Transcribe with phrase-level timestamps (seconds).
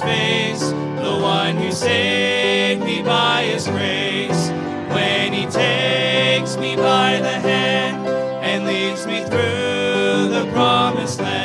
[0.00, 4.48] face, the one who saved me by his grace.
[4.94, 8.06] When he takes me by the hand
[8.42, 11.39] and leads me through the promised land.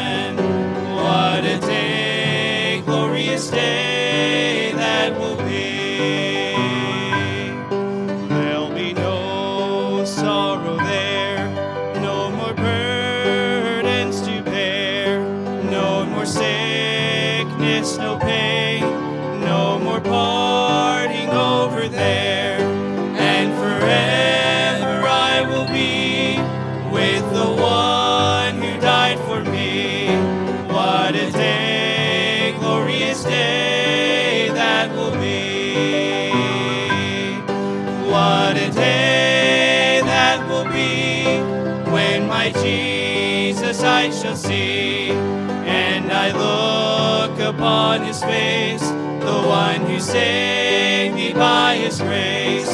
[44.05, 51.77] I shall see, and I look upon his face, the one who saved me by
[51.77, 52.69] his grace.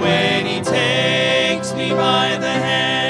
[0.00, 3.09] When he takes me by the hand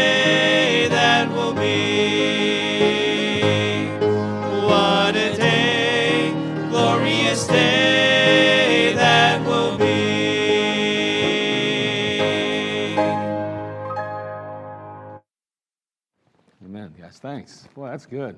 [17.21, 17.67] Thanks.
[17.75, 18.35] Well, that's good.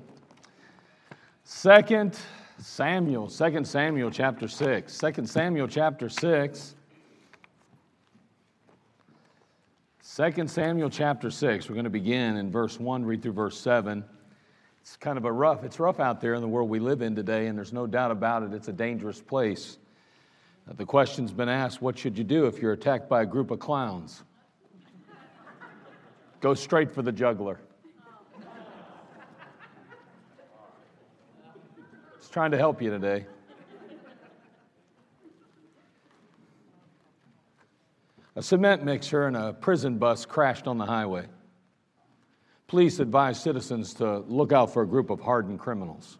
[1.44, 2.18] Second
[2.58, 4.92] Samuel, Second Samuel chapter 6.
[4.92, 6.74] Second Samuel chapter 6.
[10.02, 11.68] Second Samuel chapter 6.
[11.68, 14.04] We're going to begin in verse 1, read through verse 7.
[14.82, 17.16] It's kind of a rough, it's rough out there in the world we live in
[17.16, 18.52] today, and there's no doubt about it.
[18.52, 19.78] It's a dangerous place.
[20.68, 23.50] Uh, The question's been asked what should you do if you're attacked by a group
[23.50, 24.24] of clowns?
[26.42, 27.58] Go straight for the juggler.
[32.34, 33.24] Trying to help you today.
[38.34, 41.28] A cement mixer and a prison bus crashed on the highway.
[42.66, 46.18] Police advise citizens to look out for a group of hardened criminals.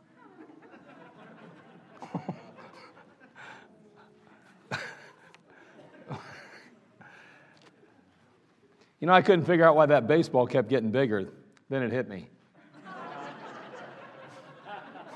[9.01, 11.29] you know, I couldn't figure out why that baseball kept getting bigger.
[11.69, 12.29] Then it hit me.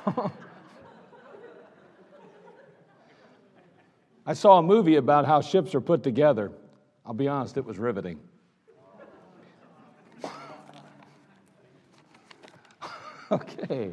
[4.29, 6.53] I saw a movie about how ships are put together.
[7.07, 8.21] I'll be honest, it was riveting.
[13.33, 13.93] okay,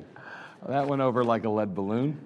[0.68, 2.20] that went over like a lead balloon.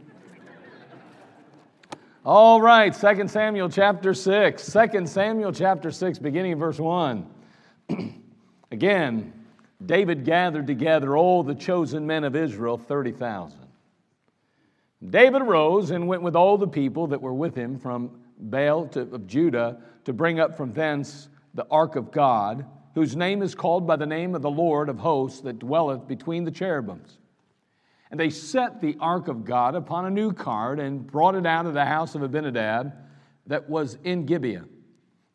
[2.25, 4.73] All right, 2 Samuel chapter 6.
[4.73, 7.29] 2 Samuel chapter 6, beginning in verse 1.
[8.71, 9.33] Again,
[9.85, 13.68] David gathered together all the chosen men of Israel, 30,000.
[15.07, 19.01] David arose and went with all the people that were with him from Baal to,
[19.01, 22.65] of Judah to bring up from thence the ark of God,
[22.95, 26.43] whose name is called by the name of the Lord of hosts that dwelleth between
[26.43, 27.17] the cherubims.
[28.11, 31.65] And they set the ark of God upon a new cart and brought it out
[31.65, 32.93] of the house of Abinadab
[33.47, 34.65] that was in Gibeah.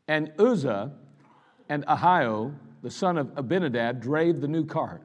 [0.08, 0.92] And Uzzah
[1.68, 5.02] and Ahio, the son of Abinadab, drave the new cart.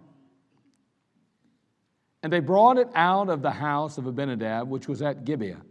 [2.21, 5.61] And they brought it out of the house of Abinadab, which was at Gibeah,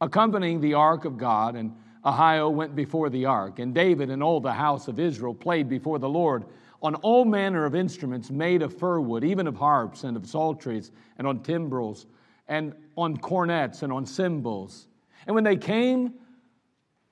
[0.00, 1.56] accompanying the ark of God.
[1.56, 3.58] And Ahio went before the ark.
[3.58, 6.44] And David and all the house of Israel played before the Lord
[6.82, 10.92] on all manner of instruments made of fir wood, even of harps and of psalteries,
[11.18, 12.06] and on timbrels,
[12.48, 14.86] and on cornets, and on cymbals.
[15.26, 16.12] And when they came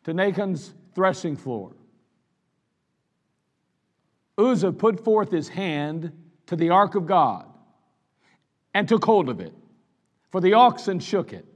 [0.05, 1.73] to Nachon's threshing floor,
[4.37, 6.13] Uzzah put forth his hand
[6.47, 7.47] to the ark of God
[8.75, 9.55] and took hold of it,
[10.31, 11.47] for the oxen shook it.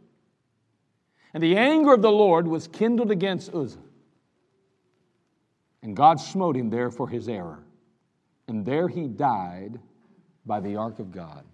[1.34, 3.78] And the anger of the Lord was kindled against Uzzah.
[5.82, 7.58] And God smote him there for his error.
[8.46, 9.78] And there he died
[10.46, 11.44] by the ark of God.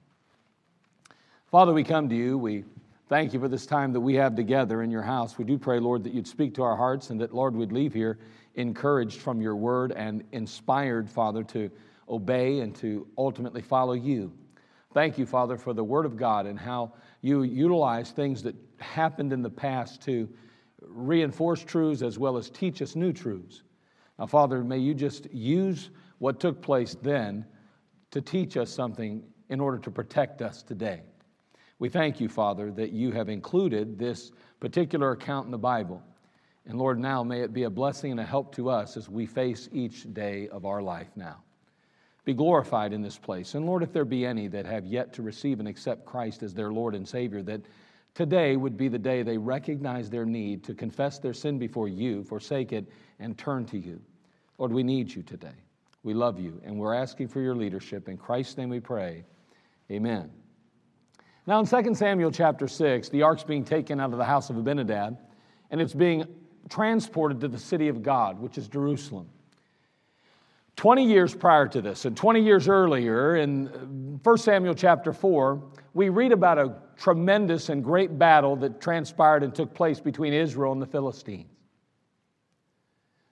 [1.51, 2.39] Father, we come to you.
[2.39, 2.65] We
[3.09, 5.37] thank you for this time that we have together in your house.
[5.37, 7.93] We do pray, Lord, that you'd speak to our hearts and that, Lord, we'd leave
[7.93, 8.19] here
[8.55, 11.71] encouraged from your word and inspired, Father, to
[12.09, 14.33] obey and to ultimately follow you.
[14.95, 19.33] Thank you, Father, for the word of God and how you utilize things that happened
[19.33, 20.29] in the past to
[20.81, 23.65] reinforce truths as well as teach us new truths.
[24.21, 27.45] Now, Father, may you just use what took place then
[28.13, 31.03] to teach us something in order to protect us today.
[31.81, 34.31] We thank you, Father, that you have included this
[34.61, 36.01] particular account in the Bible.
[36.67, 39.27] And Lord, now may it be a blessing and a help to us as we
[39.27, 41.44] face each day of our life now.
[42.25, 43.55] Be glorified in this place.
[43.55, 46.55] And Lord, if there be any that have yet to receive and accept Christ as
[46.55, 47.61] their Lord and Savior, that
[48.15, 52.25] today would be the day they recognize their need to confess their sin before you,
[52.25, 54.01] forsake it, and turn to you.
[54.57, 55.55] Lord, we need you today.
[56.03, 58.09] We love you, and we're asking for your leadership.
[58.09, 59.25] In Christ's name we pray.
[59.91, 60.31] Amen.
[61.47, 64.57] Now, in 2 Samuel chapter 6, the ark's being taken out of the house of
[64.57, 65.19] Abinadab,
[65.71, 66.25] and it's being
[66.71, 69.29] transported to the city of God, which is Jerusalem.
[70.77, 75.63] 20 years prior to this, and 20 years earlier, in 1 Samuel chapter 4,
[75.95, 80.73] we read about a tremendous and great battle that transpired and took place between Israel
[80.73, 81.47] and the Philistines.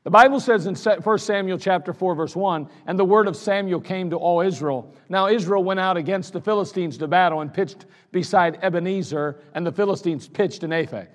[0.04, 3.80] The Bible says in 1 Samuel chapter 4 verse 1, and the word of Samuel
[3.80, 4.92] came to all Israel.
[5.08, 9.70] Now Israel went out against the Philistines to battle and pitched beside Ebenezer, and the
[9.70, 11.06] Philistines pitched in Aphek.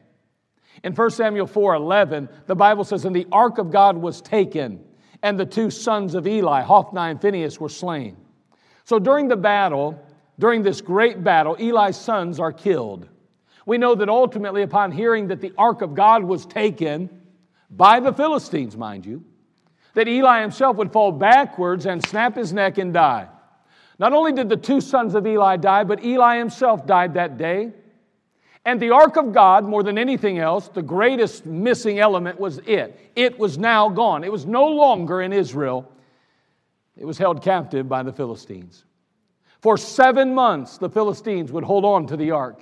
[0.83, 4.79] In 1 Samuel 4 11, the Bible says, And the ark of God was taken,
[5.23, 8.17] and the two sons of Eli, Hophni and Phinehas, were slain.
[8.85, 9.99] So during the battle,
[10.39, 13.07] during this great battle, Eli's sons are killed.
[13.65, 17.09] We know that ultimately, upon hearing that the ark of God was taken,
[17.69, 19.23] by the Philistines, mind you,
[19.93, 23.27] that Eli himself would fall backwards and snap his neck and die.
[23.99, 27.73] Not only did the two sons of Eli die, but Eli himself died that day.
[28.67, 32.99] And the ark of God, more than anything else, the greatest missing element was it.
[33.15, 34.25] It was now gone.
[34.25, 35.89] It was no longer in Israel.
[36.97, 38.83] It was held captive by the Philistines.
[39.61, 42.61] For seven months, the Philistines would hold on to the ark.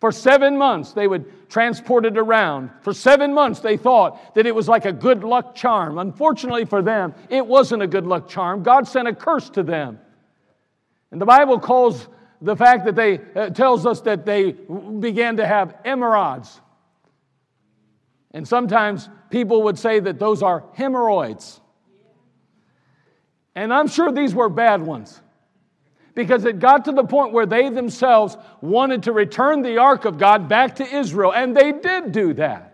[0.00, 2.70] For seven months, they would transport it around.
[2.82, 5.96] For seven months, they thought that it was like a good luck charm.
[5.96, 8.62] Unfortunately for them, it wasn't a good luck charm.
[8.62, 9.98] God sent a curse to them.
[11.10, 12.06] And the Bible calls
[12.42, 16.60] the fact that they uh, tells us that they began to have emerods.
[18.32, 21.60] And sometimes people would say that those are hemorrhoids.
[23.54, 25.20] And I'm sure these were bad ones
[26.14, 30.18] because it got to the point where they themselves wanted to return the ark of
[30.18, 32.68] God back to Israel, and they did do that.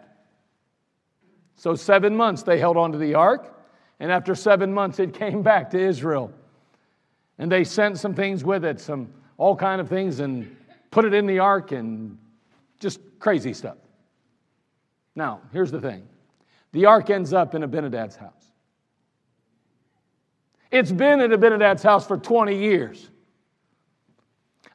[1.57, 3.55] So, seven months they held on to the ark,
[4.01, 6.33] and after seven months it came back to Israel.
[7.39, 10.55] And they sent some things with it, some all kind of things, and
[10.91, 12.19] put it in the ark and
[12.79, 13.79] just crazy stuff.
[15.15, 16.07] Now, here's the thing
[16.73, 18.33] the ark ends up in Abinadab's house.
[20.71, 23.09] It's been in Abinadab's house for 20 years.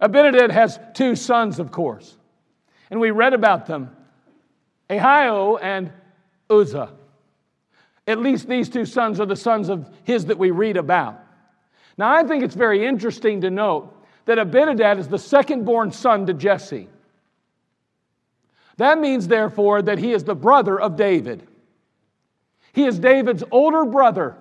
[0.02, 2.18] Abinadab has two sons, of course,
[2.90, 3.96] and we read about them
[4.90, 5.92] Ahio and
[6.50, 6.94] Uzzah.
[8.06, 11.20] At least these two sons are the sons of his that we read about.
[11.98, 13.93] Now, I think it's very interesting to note
[14.26, 16.88] that Abinadab is the second born son to Jesse.
[18.78, 21.48] That means, therefore, that he is the brother of David.
[22.72, 24.36] He is David's older brother.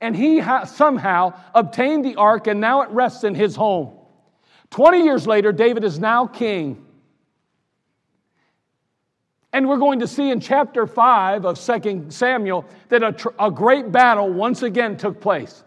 [0.00, 3.94] And he ha- somehow obtained the ark, and now it rests in his home.
[4.70, 6.84] 20 years later, David is now king.
[9.52, 13.50] And we're going to see in chapter 5 of 2 Samuel that a, tr- a
[13.50, 15.64] great battle once again took place.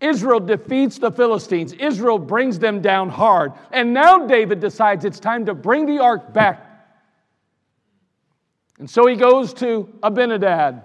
[0.00, 1.72] Israel defeats the Philistines.
[1.72, 3.52] Israel brings them down hard.
[3.72, 6.64] And now David decides it's time to bring the ark back.
[8.78, 10.84] And so he goes to Abinadab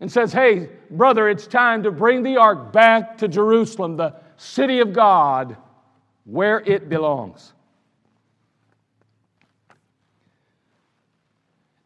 [0.00, 4.80] and says, Hey, brother, it's time to bring the ark back to Jerusalem, the city
[4.80, 5.56] of God
[6.24, 7.52] where it belongs.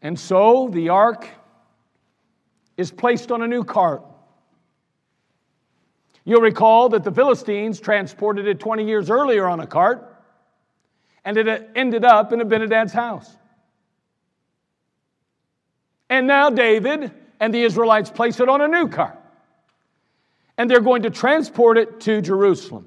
[0.03, 1.29] And so the ark
[2.77, 4.03] is placed on a new cart.
[6.25, 10.07] You'll recall that the Philistines transported it 20 years earlier on a cart,
[11.25, 13.37] and it uh, ended up in Abinadab's house.
[16.09, 19.17] And now David and the Israelites place it on a new cart.
[20.59, 22.87] and they're going to transport it to Jerusalem.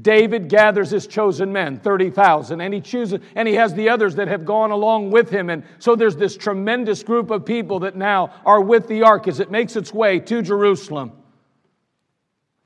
[0.00, 4.28] David gathers his chosen men, 30,000, and he chooses, and he has the others that
[4.28, 5.48] have gone along with him.
[5.48, 9.40] And so there's this tremendous group of people that now are with the ark as
[9.40, 11.12] it makes its way to Jerusalem.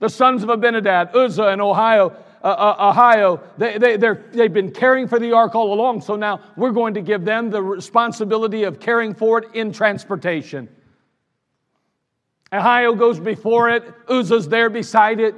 [0.04, 5.08] The sons of Abinadab, Uzzah and Ohio, uh, uh, Ahio, they, they, they've been caring
[5.08, 8.78] for the ark all along, so now we're going to give them the responsibility of
[8.78, 10.68] caring for it in transportation.
[12.52, 15.34] Ohio goes before it, Uzzah's there beside it.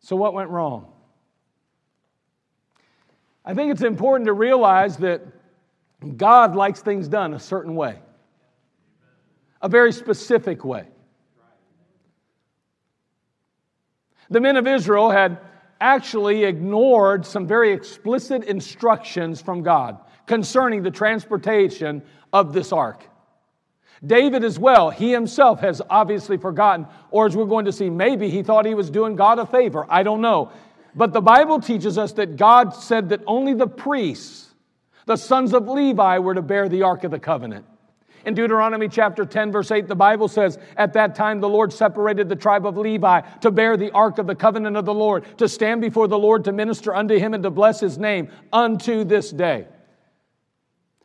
[0.00, 0.90] So, what went wrong?
[3.44, 5.20] I think it's important to realize that
[6.16, 7.98] God likes things done a certain way,
[9.64, 10.84] a very specific way.
[14.28, 15.38] The men of Israel had
[15.80, 23.08] actually ignored some very explicit instructions from God concerning the transportation of this ark.
[24.04, 28.28] David, as well, he himself has obviously forgotten, or as we're going to see, maybe
[28.28, 29.86] he thought he was doing God a favor.
[29.88, 30.52] I don't know.
[30.94, 34.52] But the Bible teaches us that God said that only the priests,
[35.06, 37.64] the sons of Levi, were to bear the Ark of the Covenant.
[38.24, 42.28] In Deuteronomy chapter 10, verse 8, the Bible says, At that time the Lord separated
[42.28, 45.48] the tribe of Levi to bear the ark of the covenant of the Lord, to
[45.48, 49.30] stand before the Lord to minister unto him and to bless his name unto this
[49.30, 49.66] day.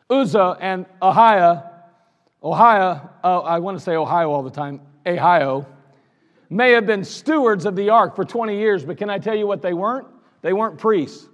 [0.10, 1.70] Uzzah and Ahio
[2.42, 5.66] Ohio, uh, I want to say Ohio all the time, Ohio,
[6.50, 9.46] may have been stewards of the ark for 20 years, but can I tell you
[9.46, 10.08] what they weren't?
[10.42, 11.28] They weren't priests.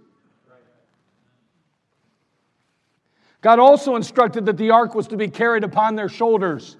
[3.45, 6.77] God also instructed that the ark was to be carried upon their shoulders.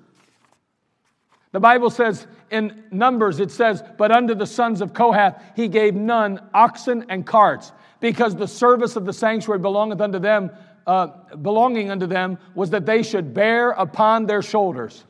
[1.52, 5.94] The Bible says in Numbers, it says, But unto the sons of Kohath he gave
[5.94, 10.50] none oxen and carts, because the service of the sanctuary belongeth unto them
[10.88, 15.04] uh, belonging unto them was that they should bear upon their shoulders.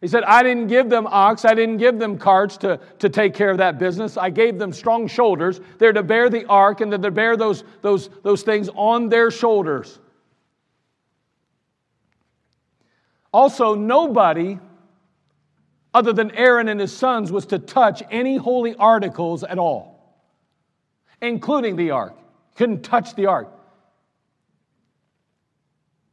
[0.00, 3.32] He said, I didn't give them ox, I didn't give them carts to, to take
[3.32, 4.16] care of that business.
[4.16, 5.60] I gave them strong shoulders.
[5.78, 9.30] They're to bear the ark and they're to bear those, those, those things on their
[9.30, 10.00] shoulders.
[13.34, 14.60] Also, nobody
[15.92, 20.22] other than Aaron and his sons was to touch any holy articles at all,
[21.20, 22.14] including the ark.
[22.54, 23.48] Couldn't touch the ark.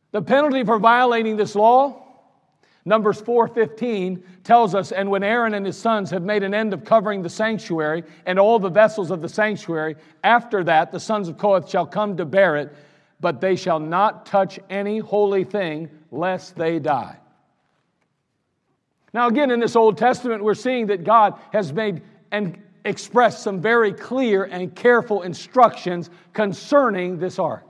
[0.09, 2.01] The penalty for violating this law,
[2.85, 6.83] Numbers 4:15 tells us, and when Aaron and his sons have made an end of
[6.83, 11.37] covering the sanctuary and all the vessels of the sanctuary, after that the sons of
[11.37, 12.73] Kohath shall come to bear it,
[13.21, 17.17] but they shall not touch any holy thing lest they die.
[19.13, 22.01] Now, again, in this Old Testament, we're seeing that God has made
[22.31, 27.65] and expressed some very clear and careful instructions concerning this ark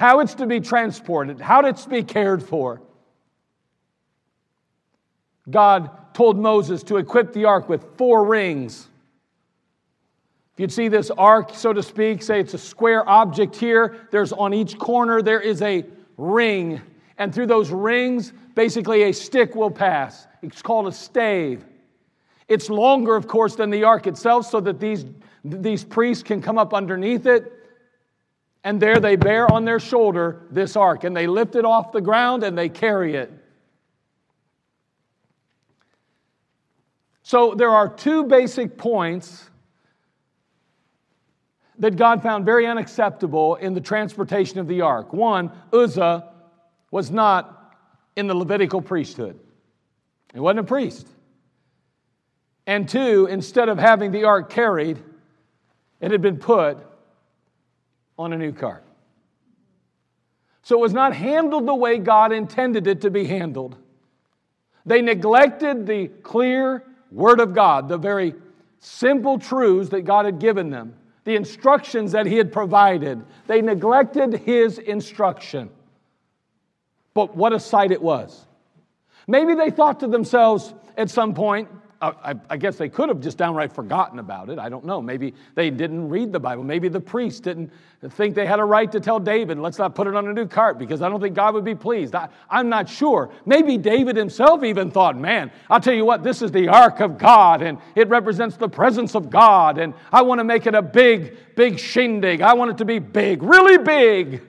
[0.00, 2.80] how it's to be transported, how it's to be cared for.
[5.50, 8.88] God told Moses to equip the ark with four rings.
[10.60, 14.52] You'd see this ark, so to speak, say it's a square object here, there's on
[14.52, 15.86] each corner there is a
[16.18, 16.82] ring.
[17.16, 20.26] And through those rings, basically a stick will pass.
[20.42, 21.64] It's called a stave.
[22.46, 25.06] It's longer, of course, than the ark itself, so that these,
[25.44, 27.50] these priests can come up underneath it.
[28.62, 32.02] And there they bear on their shoulder this ark, and they lift it off the
[32.02, 33.32] ground and they carry it.
[37.22, 39.49] So there are two basic points
[41.80, 45.12] that God found very unacceptable in the transportation of the ark.
[45.12, 46.28] One, Uzzah
[46.90, 47.74] was not
[48.16, 49.38] in the Levitical priesthood,
[50.32, 51.08] he wasn't a priest.
[52.66, 54.98] And two, instead of having the ark carried,
[56.00, 56.78] it had been put
[58.16, 58.84] on a new cart.
[60.62, 63.76] So it was not handled the way God intended it to be handled.
[64.86, 68.34] They neglected the clear Word of God, the very
[68.78, 70.94] simple truths that God had given them,
[71.24, 73.24] the instructions that He had provided.
[73.46, 75.70] They neglected His instruction.
[77.14, 78.46] But what a sight it was.
[79.26, 81.68] Maybe they thought to themselves at some point,
[82.02, 84.58] I, I, guess they could have just downright forgotten about it.
[84.58, 85.02] I don't know.
[85.02, 86.64] Maybe they didn't read the Bible.
[86.64, 87.70] Maybe the priest didn't
[88.08, 90.46] think they had a right to tell David, let's not put it on a new
[90.46, 92.14] cart because I don't think God would be pleased.
[92.14, 93.30] I, I'm not sure.
[93.44, 97.18] Maybe David himself even thought, man, I'll tell you what, this is the ark of
[97.18, 100.82] God and it represents the presence of God and I want to make it a
[100.82, 102.40] big, big shindig.
[102.40, 104.40] I want it to be big, really big.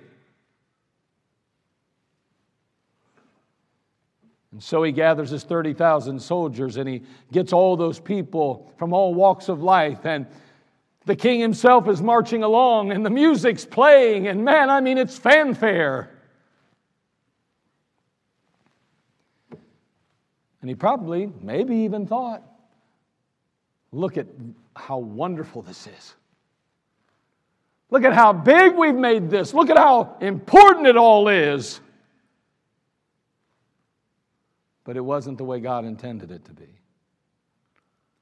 [4.51, 9.13] And so he gathers his 30,000 soldiers and he gets all those people from all
[9.13, 10.05] walks of life.
[10.05, 10.27] And
[11.05, 14.27] the king himself is marching along and the music's playing.
[14.27, 16.11] And man, I mean, it's fanfare.
[20.61, 22.43] And he probably, maybe even thought,
[23.91, 24.27] look at
[24.75, 26.13] how wonderful this is.
[27.89, 29.53] Look at how big we've made this.
[29.53, 31.81] Look at how important it all is.
[34.83, 36.79] But it wasn't the way God intended it to be.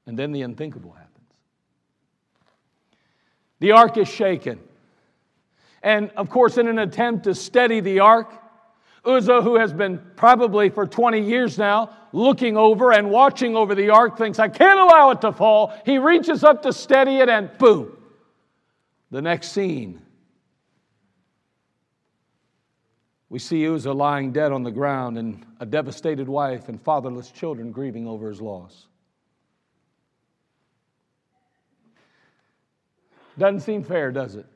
[0.06, 1.10] And then the unthinkable happens.
[3.60, 4.60] The ark is shaken.
[5.82, 8.32] And of course, in an attempt to steady the ark,
[9.04, 13.90] Uzzah, who has been probably for 20 years now looking over and watching over the
[13.90, 15.72] ark, thinks, I can't allow it to fall.
[15.86, 17.96] He reaches up to steady it, and boom,
[19.10, 20.02] the next scene.
[23.30, 27.70] We see Uzzah lying dead on the ground and a devastated wife and fatherless children
[27.70, 28.88] grieving over his loss.
[33.38, 34.46] Doesn't seem fair, does it?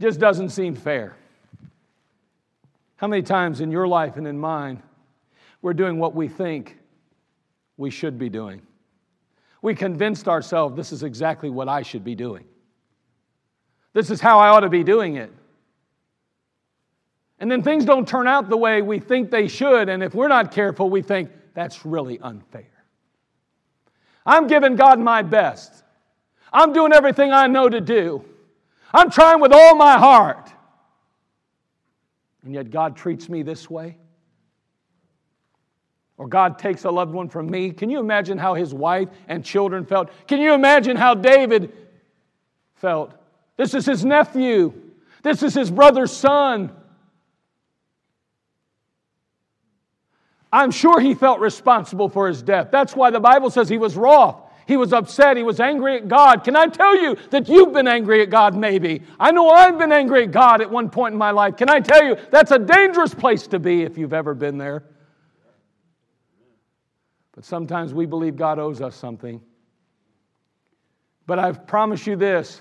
[0.00, 1.14] Just doesn't seem fair.
[2.96, 4.82] How many times in your life and in mine
[5.60, 6.78] we're doing what we think
[7.76, 8.62] we should be doing?
[9.60, 12.46] We convinced ourselves this is exactly what I should be doing.
[13.92, 15.30] This is how I ought to be doing it.
[17.42, 20.28] And then things don't turn out the way we think they should, and if we're
[20.28, 22.70] not careful, we think that's really unfair.
[24.24, 25.82] I'm giving God my best.
[26.52, 28.24] I'm doing everything I know to do.
[28.94, 30.52] I'm trying with all my heart.
[32.44, 33.96] And yet God treats me this way?
[36.18, 37.72] Or God takes a loved one from me?
[37.72, 40.10] Can you imagine how his wife and children felt?
[40.28, 41.72] Can you imagine how David
[42.76, 43.12] felt?
[43.56, 44.72] This is his nephew.
[45.24, 46.70] This is his brother's son.
[50.52, 52.68] I'm sure he felt responsible for his death.
[52.70, 54.36] That's why the Bible says he was wroth.
[54.66, 55.36] He was upset.
[55.36, 56.44] He was angry at God.
[56.44, 59.02] Can I tell you that you've been angry at God, maybe?
[59.18, 61.56] I know I've been angry at God at one point in my life.
[61.56, 64.84] Can I tell you that's a dangerous place to be if you've ever been there?
[67.34, 69.40] But sometimes we believe God owes us something.
[71.26, 72.60] But I promise you this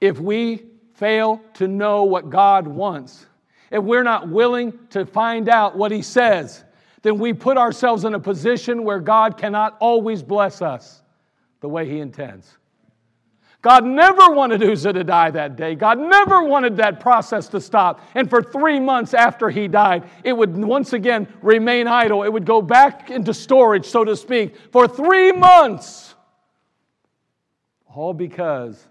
[0.00, 3.26] if we fail to know what God wants,
[3.72, 6.62] if we're not willing to find out what He says,
[7.02, 11.02] then we put ourselves in a position where God cannot always bless us
[11.60, 12.58] the way He intends.
[13.62, 15.76] God never wanted Uzzah to die that day.
[15.76, 18.00] God never wanted that process to stop.
[18.16, 22.24] And for three months after he died, it would once again remain idle.
[22.24, 26.16] It would go back into storage, so to speak, for three months.
[27.86, 28.84] All because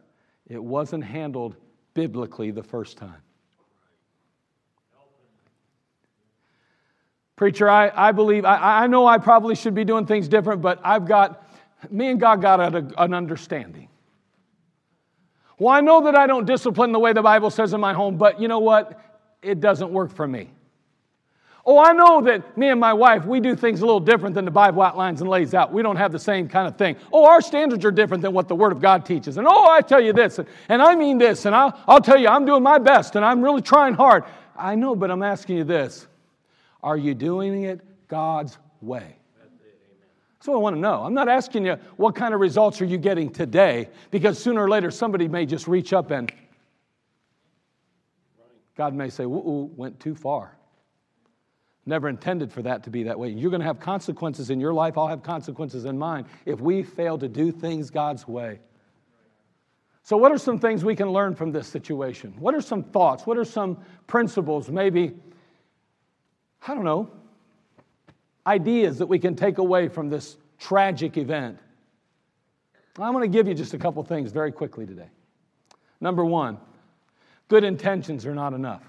[0.48, 1.58] it wasn't handled
[1.94, 3.22] biblically the first time.
[7.42, 10.80] Preacher, I, I believe, I, I know I probably should be doing things different, but
[10.84, 11.52] I've got,
[11.90, 13.90] me and God got an understanding.
[15.58, 18.18] Well, I know that I don't discipline the way the Bible says in my home,
[18.18, 19.02] but you know what?
[19.42, 20.52] It doesn't work for me.
[21.66, 24.46] Oh, I know that me and my wife, we do things a little different than
[24.46, 25.74] the Bible outlines and lays out.
[25.74, 26.96] We don't have the same kind of thing.
[27.12, 29.38] Oh, our standards are different than what the Word of God teaches.
[29.38, 32.20] And oh, I tell you this, and, and I mean this, and I'll, I'll tell
[32.20, 34.26] you, I'm doing my best, and I'm really trying hard.
[34.56, 36.06] I know, but I'm asking you this
[36.84, 39.16] are you doing it God's way?
[40.42, 41.04] That's what I want to know.
[41.04, 44.70] I'm not asking you what kind of results are you getting today, because sooner or
[44.70, 46.32] later somebody may just reach up and
[48.76, 50.58] God may say, ooh, went too far.
[51.86, 53.30] Never intended for that to be that way.
[53.30, 56.82] You're going to have consequences in your life, I'll have consequences in mine if we
[56.82, 58.60] fail to do things God's way.
[60.04, 62.34] So, what are some things we can learn from this situation?
[62.40, 63.28] What are some thoughts?
[63.28, 65.14] What are some principles, maybe
[66.68, 67.10] I don't know,
[68.46, 71.58] ideas that we can take away from this tragic event.
[73.00, 75.10] I'm going to give you just a couple things very quickly today.
[76.00, 76.58] Number one,
[77.48, 78.84] good intentions are not enough.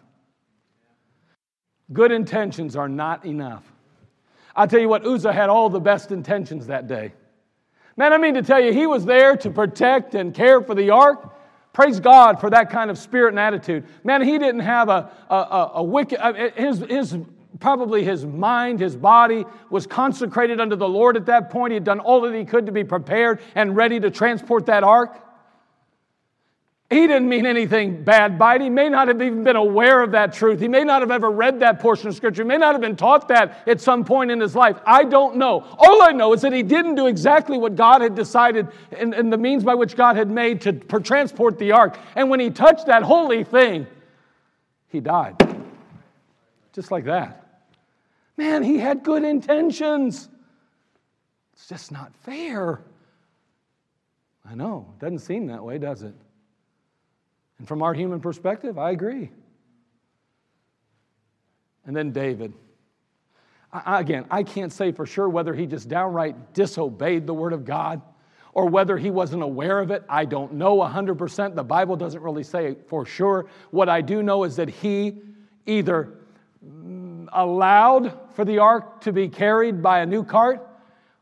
[1.93, 3.65] Good intentions are not enough.
[4.55, 7.13] I'll tell you what, Uzzah had all the best intentions that day.
[7.97, 10.91] Man, I mean to tell you, he was there to protect and care for the
[10.91, 11.39] ark.
[11.73, 13.85] Praise God for that kind of spirit and attitude.
[14.05, 17.17] Man, he didn't have a, a, a, a wicked, uh, his, his
[17.63, 21.71] probably his mind, his body was consecrated unto the Lord at that point.
[21.71, 24.83] He had done all that he could to be prepared and ready to transport that
[24.83, 25.17] ark.
[26.91, 28.61] He didn't mean anything bad by it.
[28.61, 30.61] He may not have even been aware of that truth.
[30.61, 32.43] He may not have ever read that portion of Scripture.
[32.43, 34.79] He may not have been taught that at some point in his life.
[34.85, 35.65] I don't know.
[35.79, 39.33] All I know is that he didn't do exactly what God had decided and, and
[39.33, 41.97] the means by which God had made to transport the ark.
[42.15, 43.87] And when he touched that holy thing,
[44.89, 45.37] he died.
[46.75, 47.42] Just like that.
[48.37, 50.29] Man, he had good intentions.
[51.53, 52.83] It's just not fair.
[54.49, 54.87] I know.
[54.97, 56.15] It doesn't seem that way, does it?
[57.59, 59.31] And from our human perspective, I agree.
[61.87, 62.53] And then David.
[63.73, 67.65] I, again, I can't say for sure whether he just downright disobeyed the word of
[67.65, 68.03] God
[68.53, 70.05] or whether he wasn't aware of it.
[70.09, 71.55] I don't know 100%.
[71.55, 73.47] The Bible doesn't really say for sure.
[73.71, 75.19] What I do know is that he
[75.65, 76.13] either
[77.33, 80.67] allowed for the ark to be carried by a new cart,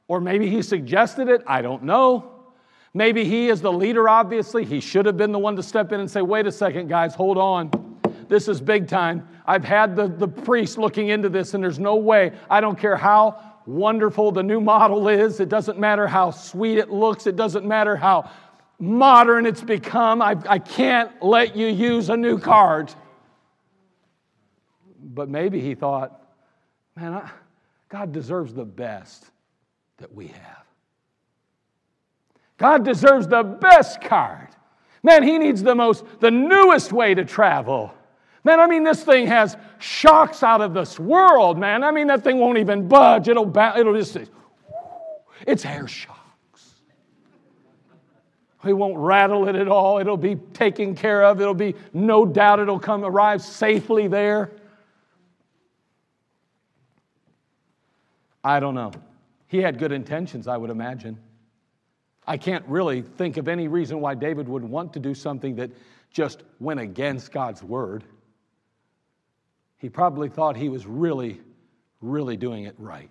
[0.09, 1.43] or maybe he suggested it.
[1.47, 2.33] I don't know.
[2.93, 6.01] Maybe he, is the leader, obviously, he should have been the one to step in
[6.01, 7.71] and say, wait a second, guys, hold on.
[8.29, 9.29] This is big time.
[9.47, 12.33] I've had the, the priest looking into this, and there's no way.
[12.49, 15.41] I don't care how wonderful the new model is.
[15.41, 17.27] It doesn't matter how sweet it looks.
[17.27, 18.31] It doesn't matter how
[18.79, 20.23] modern it's become.
[20.23, 22.93] I, I can't let you use a new card.
[25.03, 26.20] But maybe he thought,
[27.01, 27.31] man, I,
[27.89, 29.25] God deserves the best
[29.99, 30.65] that we have.
[32.59, 34.49] God deserves the best card.
[35.03, 37.95] Man, he needs the most, the newest way to travel.
[38.45, 41.83] Man, I mean, this thing has shocks out of this world, man.
[41.83, 43.29] I mean, that thing won't even budge.
[43.29, 44.19] It'll, it'll just,
[45.47, 46.19] it's air shocks.
[48.63, 49.99] He won't rattle it at all.
[49.99, 51.41] It'll be taken care of.
[51.41, 54.51] It'll be, no doubt, it'll come, arrive safely there.
[58.43, 58.93] I don't know.
[59.47, 61.19] He had good intentions, I would imagine.
[62.27, 65.71] I can't really think of any reason why David would want to do something that
[66.11, 68.05] just went against God's word.
[69.79, 71.41] He probably thought he was really,
[72.01, 73.11] really doing it right.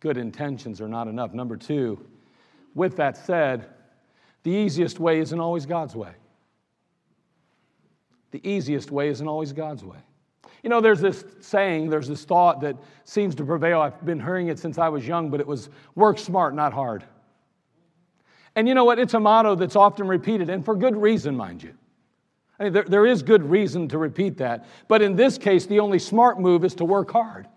[0.00, 1.32] Good intentions are not enough.
[1.32, 2.04] Number two,
[2.74, 3.68] with that said,
[4.42, 6.12] the easiest way isn't always God's way.
[8.32, 9.98] The easiest way isn't always God's way.
[10.62, 13.80] You know, there's this saying, there's this thought that seems to prevail.
[13.80, 17.04] I've been hearing it since I was young, but it was work smart, not hard.
[18.54, 18.98] And you know what?
[18.98, 21.74] It's a motto that's often repeated, and for good reason, mind you.
[22.60, 24.66] I mean, there, there is good reason to repeat that.
[24.86, 27.48] But in this case, the only smart move is to work hard.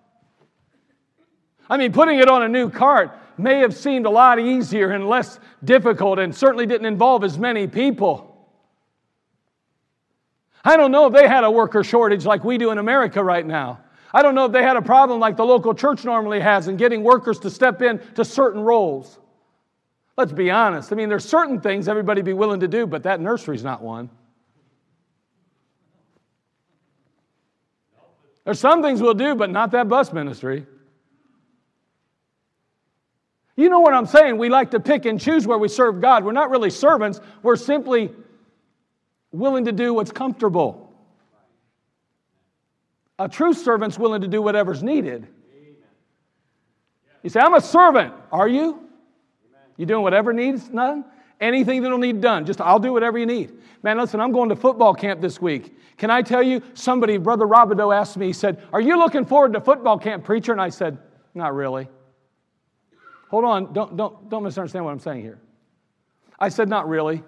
[1.69, 5.07] I mean, putting it on a new cart may have seemed a lot easier and
[5.07, 8.34] less difficult and certainly didn't involve as many people.
[10.65, 13.45] I don't know if they had a worker shortage like we do in America right
[13.45, 13.81] now.
[14.11, 16.75] I don't know if they had a problem like the local church normally has in
[16.75, 19.19] getting workers to step in to certain roles.
[20.17, 20.91] Let's be honest.
[20.91, 24.09] I mean, there's certain things everybody be willing to do, but that nursery's not one.
[28.43, 30.65] There's some things we'll do, but not that bus ministry.
[33.55, 34.37] You know what I'm saying?
[34.37, 36.23] We like to pick and choose where we serve God.
[36.23, 38.11] We're not really servants, we're simply
[39.37, 40.93] willing to do what's comfortable.
[43.17, 45.27] A true servant's willing to do whatever's needed.
[47.23, 48.13] You say, I'm a servant.
[48.31, 48.87] Are you?
[49.77, 51.05] You doing whatever needs done?
[51.41, 52.45] Anything that'll need done.
[52.45, 53.51] Just I'll do whatever you need.
[53.83, 55.75] Man, listen, I'm going to football camp this week.
[55.97, 59.53] Can I tell you, somebody, Brother Robideau asked me, he said, Are you looking forward
[59.53, 60.51] to football camp, preacher?
[60.51, 60.97] And I said,
[61.33, 61.87] Not really.
[63.29, 65.39] Hold on, don't, don't, don't misunderstand what I'm saying here.
[66.39, 67.23] I said, Not really.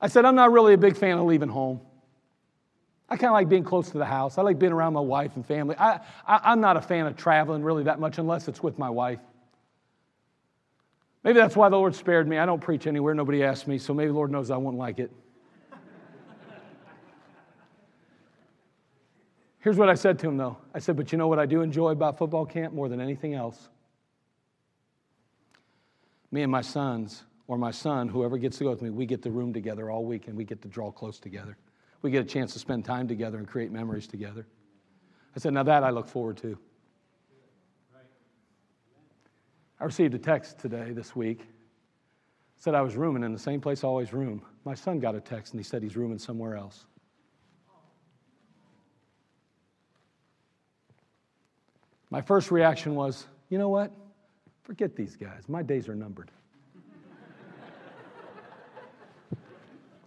[0.00, 1.80] I said, I'm not really a big fan of leaving home.
[3.08, 4.36] I kind of like being close to the house.
[4.36, 5.76] I like being around my wife and family.
[5.78, 8.90] I, I, am not a fan of traveling really that much unless it's with my
[8.90, 9.20] wife.
[11.22, 12.38] Maybe that's why the Lord spared me.
[12.38, 14.98] I don't preach anywhere, nobody asked me, so maybe the Lord knows I won't like
[14.98, 15.10] it.
[19.60, 20.58] Here's what I said to him, though.
[20.72, 23.34] I said, But you know what I do enjoy about football camp more than anything
[23.34, 23.68] else?
[26.30, 29.22] Me and my sons or my son, whoever gets to go with me, we get
[29.22, 31.56] the room together all week and we get to draw close together.
[32.02, 34.46] We get a chance to spend time together and create memories together.
[35.34, 36.58] I said, now that I look forward to.
[39.78, 41.46] I received a text today, this week,
[42.56, 44.42] said I was rooming in the same place I always room.
[44.64, 46.86] My son got a text and he said he's rooming somewhere else.
[52.10, 53.92] My first reaction was, you know what?
[54.62, 55.48] Forget these guys.
[55.48, 56.30] My days are numbered.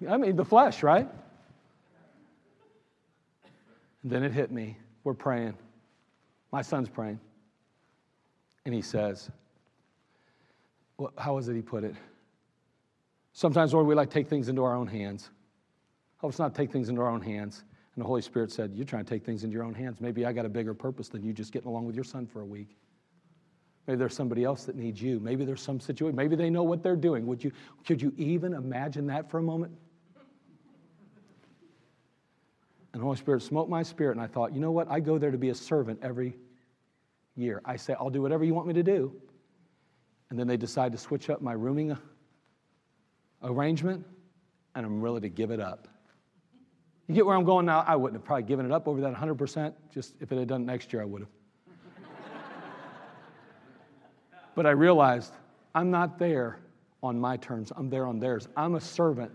[0.07, 1.07] I mean, the flesh, right?
[4.03, 4.77] And then it hit me.
[5.03, 5.55] We're praying.
[6.51, 7.19] My son's praying.
[8.65, 9.29] And he says,
[10.97, 11.95] well, How is it he put it?
[13.33, 15.29] Sometimes, Lord, we like take things into our own hands.
[16.19, 17.63] Help us not take things into our own hands.
[17.95, 19.99] And the Holy Spirit said, You're trying to take things into your own hands.
[20.01, 22.41] Maybe I got a bigger purpose than you just getting along with your son for
[22.41, 22.77] a week.
[23.87, 25.19] Maybe there's somebody else that needs you.
[25.19, 26.15] Maybe there's some situation.
[26.15, 27.25] Maybe they know what they're doing.
[27.25, 27.51] Would you,
[27.87, 29.73] could you even imagine that for a moment?
[32.93, 34.89] And the Holy Spirit smote my spirit, and I thought, you know what?
[34.89, 36.35] I go there to be a servant every
[37.35, 37.61] year.
[37.65, 39.13] I say, I'll do whatever you want me to do.
[40.29, 41.97] And then they decide to switch up my rooming
[43.43, 44.05] arrangement,
[44.75, 45.87] and I'm willing to give it up.
[47.07, 47.83] You get where I'm going now?
[47.87, 49.73] I wouldn't have probably given it up over that 100%.
[49.91, 51.29] Just if it had done next year, I would have.
[54.55, 55.33] but I realized
[55.73, 56.59] I'm not there
[57.01, 58.47] on my terms, I'm there on theirs.
[58.55, 59.31] I'm a servant.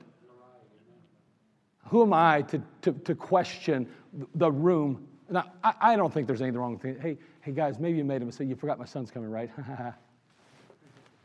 [1.95, 3.89] Who am I to, to, to question
[4.35, 5.07] the room?
[5.31, 7.01] Now, I, I don't think there's anything wrong with it.
[7.01, 8.49] Hey, hey, guys, maybe you made a mistake.
[8.49, 9.49] You forgot my son's coming, right?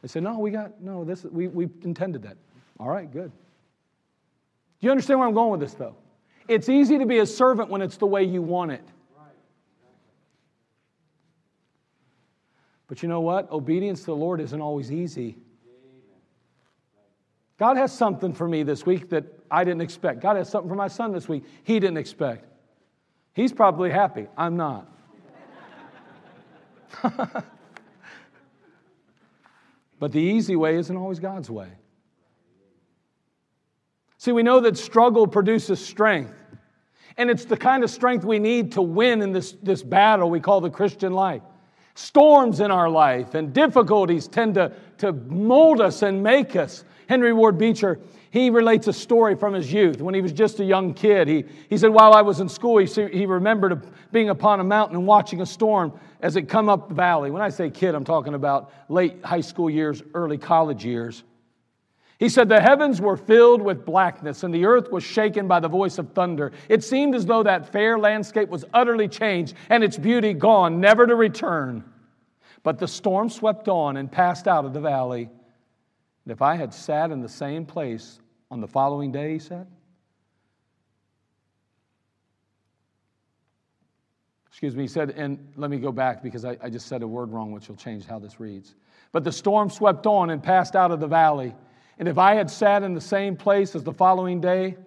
[0.03, 2.37] they said, no, we got, no, this, we, we intended that.
[2.79, 3.31] All right, good.
[3.31, 5.95] Do you understand where I'm going with this, though?
[6.47, 8.87] It's easy to be a servant when it's the way you want it.
[12.85, 13.51] But you know what?
[13.51, 15.35] Obedience to the Lord isn't always easy.
[17.59, 20.21] God has something for me this week that I didn't expect.
[20.21, 22.45] God has something for my son this week he didn't expect.
[23.33, 24.27] He's probably happy.
[24.37, 24.87] I'm not.
[29.99, 31.69] but the easy way isn't always God's way.
[34.17, 36.33] See, we know that struggle produces strength.
[37.17, 40.39] And it's the kind of strength we need to win in this, this battle we
[40.39, 41.41] call the Christian life.
[41.95, 46.85] Storms in our life and difficulties tend to, to mold us and make us.
[47.09, 49.99] Henry Ward Beecher, he relates a story from his youth.
[49.99, 52.77] When he was just a young kid, he, he said, While I was in school,
[52.77, 55.91] he, he remembered being upon a mountain and watching a storm
[56.21, 57.31] as it come up the valley.
[57.31, 61.23] When I say kid, I'm talking about late high school years, early college years.
[62.19, 65.67] He said, The heavens were filled with blackness, and the earth was shaken by the
[65.67, 66.51] voice of thunder.
[66.69, 71.07] It seemed as though that fair landscape was utterly changed and its beauty gone, never
[71.07, 71.83] to return.
[72.61, 75.29] But the storm swept on and passed out of the valley.
[76.29, 78.19] And if I had sat in the same place
[78.51, 79.65] on the following day, he said,
[84.47, 87.07] Excuse me, he said, and let me go back because I, I just said a
[87.07, 88.75] word wrong, which will change how this reads.
[89.11, 91.55] But the storm swept on and passed out of the valley.
[91.97, 94.77] And if I had sat in the same place as the following day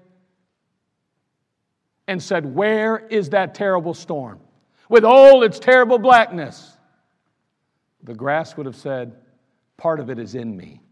[2.07, 4.39] and said, Where is that terrible storm?
[4.89, 6.77] With all its terrible blackness,
[8.01, 9.17] the grass would have said,
[9.77, 10.83] Part of it is in me.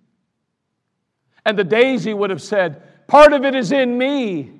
[1.45, 4.53] And the daisy would have said, Part of it is in me.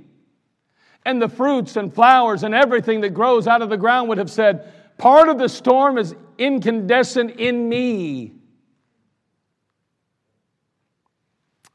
[1.05, 4.31] And the fruits and flowers and everything that grows out of the ground would have
[4.31, 8.35] said, Part of the storm is incandescent in me.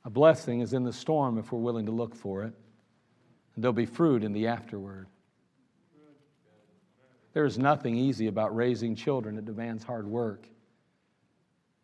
[0.03, 2.53] A blessing is in the storm if we're willing to look for it.
[3.55, 5.07] And there'll be fruit in the afterward.
[7.33, 10.47] There is nothing easy about raising children, it demands hard work.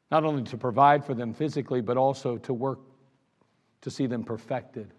[0.09, 2.79] Not only to provide for them physically, but also to work
[3.81, 4.93] to see them perfected,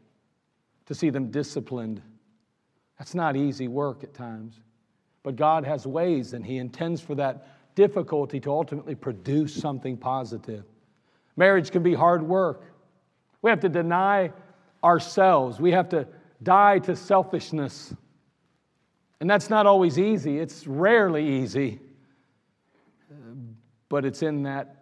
[0.87, 2.03] to see them disciplined.
[2.99, 4.61] That's not easy work at times.
[5.23, 10.65] But God has ways, and He intends for that difficulty to ultimately produce something positive.
[11.37, 12.65] Marriage can be hard work.
[13.41, 14.33] We have to deny
[14.85, 15.61] ourselves.
[15.61, 16.07] We have to
[16.43, 17.95] die to selfishness.
[19.21, 21.81] And that's not always easy, it's rarely easy.
[23.89, 24.82] But it's in that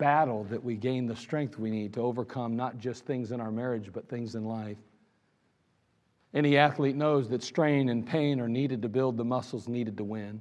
[0.00, 3.52] battle that we gain the strength we need to overcome not just things in our
[3.52, 4.78] marriage, but things in life.
[6.32, 10.04] Any athlete knows that strain and pain are needed to build the muscles needed to
[10.04, 10.40] win.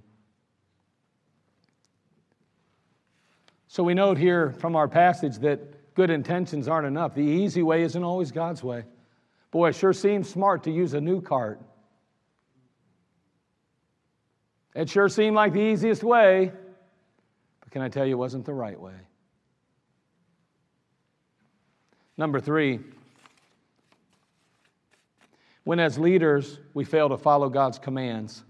[3.68, 7.14] So we note here from our passage that good intentions aren't enough.
[7.14, 8.86] The easy way isn't always God's way.
[9.52, 11.60] Boy, it sure seems smart to use a new cart.
[14.74, 16.52] It sure seemed like the easiest way,
[17.60, 18.94] but can I tell you, it wasn't the right way.
[22.20, 22.82] Number three,
[25.64, 28.44] when as leaders we fail to follow God's commands,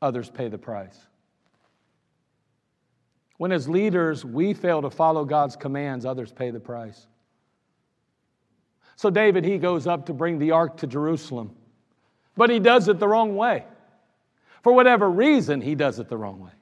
[0.00, 0.98] others pay the price.
[3.36, 7.06] When, as leaders, we fail to follow God's commands, others pay the price.
[8.96, 11.54] So, David, he goes up to bring the ark to Jerusalem,
[12.34, 13.64] but he does it the wrong way.
[14.62, 16.52] For whatever reason, he does it the wrong way.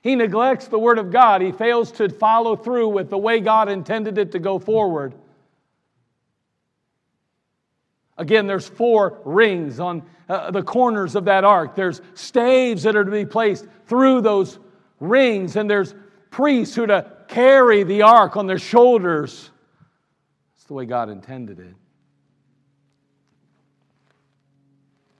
[0.00, 1.42] He neglects the Word of God.
[1.42, 5.14] He fails to follow through with the way God intended it to go forward.
[8.18, 11.74] Again, there's four rings on uh, the corners of that ark.
[11.74, 14.58] There's staves that are to be placed through those
[15.00, 15.94] rings, and there's
[16.30, 19.50] priests who to carry the ark on their shoulders.
[20.54, 21.74] That's the way God intended it.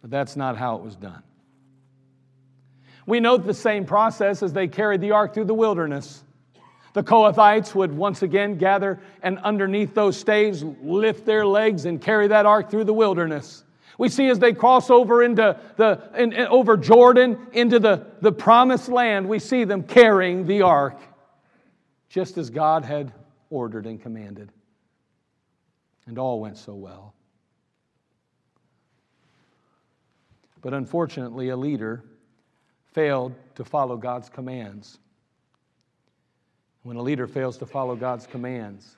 [0.01, 1.23] But that's not how it was done.
[3.07, 6.25] We note the same process as they carried the ark through the wilderness.
[6.97, 12.29] The Kohathites would once again gather and underneath those staves lift their legs and carry
[12.29, 13.65] that ark through the wilderness.
[13.99, 18.33] We see as they cross over into the in, in, over Jordan into the, the
[18.33, 20.99] promised land, we see them carrying the ark,
[22.09, 23.13] just as God had
[23.51, 24.51] ordered and commanded.
[26.07, 27.13] And all went so well.
[30.63, 32.03] But unfortunately, a leader
[32.95, 34.99] failed to follow God's commands.
[36.87, 38.95] When a leader fails to follow God's commands,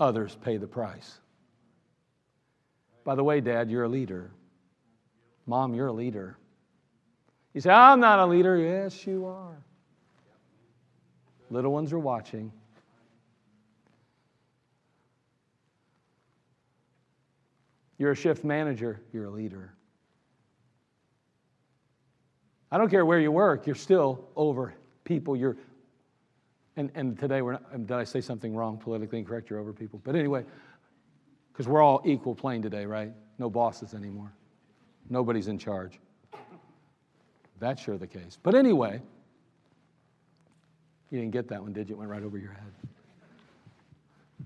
[0.00, 1.18] others pay the price.
[3.04, 4.32] By the way, Dad, you're a leader.
[5.46, 6.36] Mom, you're a leader.
[7.54, 8.56] You say, I'm not a leader.
[8.56, 9.56] Yes, you are.
[11.48, 12.50] Little ones are watching.
[17.98, 19.72] You're a shift manager, you're a leader.
[22.72, 25.36] I don't care where you work, you're still over people.
[25.36, 25.56] You're,
[26.76, 29.48] and, and today, we're not, did I say something wrong, politically incorrect?
[29.48, 30.00] You're over people.
[30.04, 30.44] But anyway,
[31.52, 33.12] because we're all equal plane today, right?
[33.38, 34.32] No bosses anymore.
[35.08, 35.98] Nobody's in charge.
[37.58, 38.38] That's sure the case.
[38.42, 39.00] But anyway,
[41.10, 41.94] you didn't get that one, did you?
[41.94, 42.72] It went right over your head.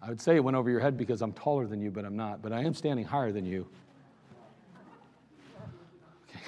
[0.01, 2.17] I would say it went over your head because I'm taller than you, but I'm
[2.17, 2.43] not.
[2.43, 3.67] But I am standing higher than you.
[6.33, 6.41] Okay,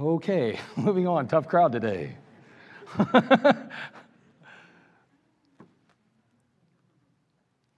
[0.00, 0.60] okay.
[0.76, 1.26] moving on.
[1.26, 2.16] Tough crowd today.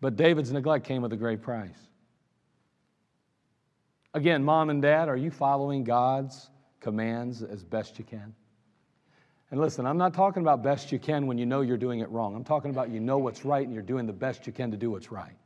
[0.00, 1.88] but David's neglect came with a great price.
[4.14, 8.34] Again, mom and dad, are you following God's commands as best you can?
[9.50, 12.08] And listen, I'm not talking about best you can when you know you're doing it
[12.10, 12.34] wrong.
[12.34, 14.76] I'm talking about you know what's right and you're doing the best you can to
[14.76, 15.36] do what's right.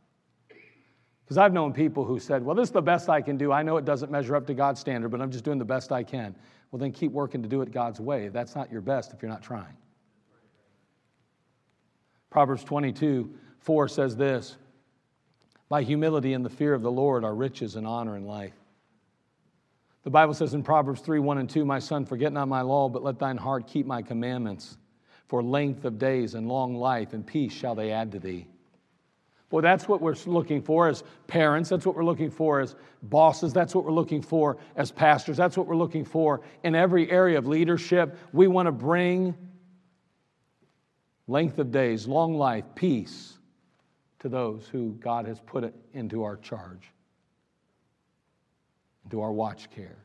[1.25, 3.51] Because I've known people who said, Well, this is the best I can do.
[3.51, 5.91] I know it doesn't measure up to God's standard, but I'm just doing the best
[5.91, 6.37] I can.
[6.71, 8.29] Well, then keep working to do it God's way.
[8.29, 9.77] That's not your best if you're not trying.
[12.31, 14.57] Proverbs 22 4 says this
[15.69, 18.55] By humility and the fear of the Lord are riches and honor and life.
[20.05, 22.89] The Bible says in Proverbs 3 1 and 2, My son, forget not my law,
[22.89, 24.77] but let thine heart keep my commandments.
[25.29, 28.47] For length of days and long life and peace shall they add to thee.
[29.49, 31.71] Boy, that's what we're looking for as parents.
[31.71, 33.55] That's what we're looking for as bosses.
[33.55, 35.39] That's what we're looking for as pastors.
[35.39, 38.19] That's what we're looking for in every area of leadership.
[38.33, 39.35] We want to bring
[41.27, 43.39] length of days, long life, peace
[44.25, 46.91] to those who God has put into our charge
[49.05, 49.99] into our watch care.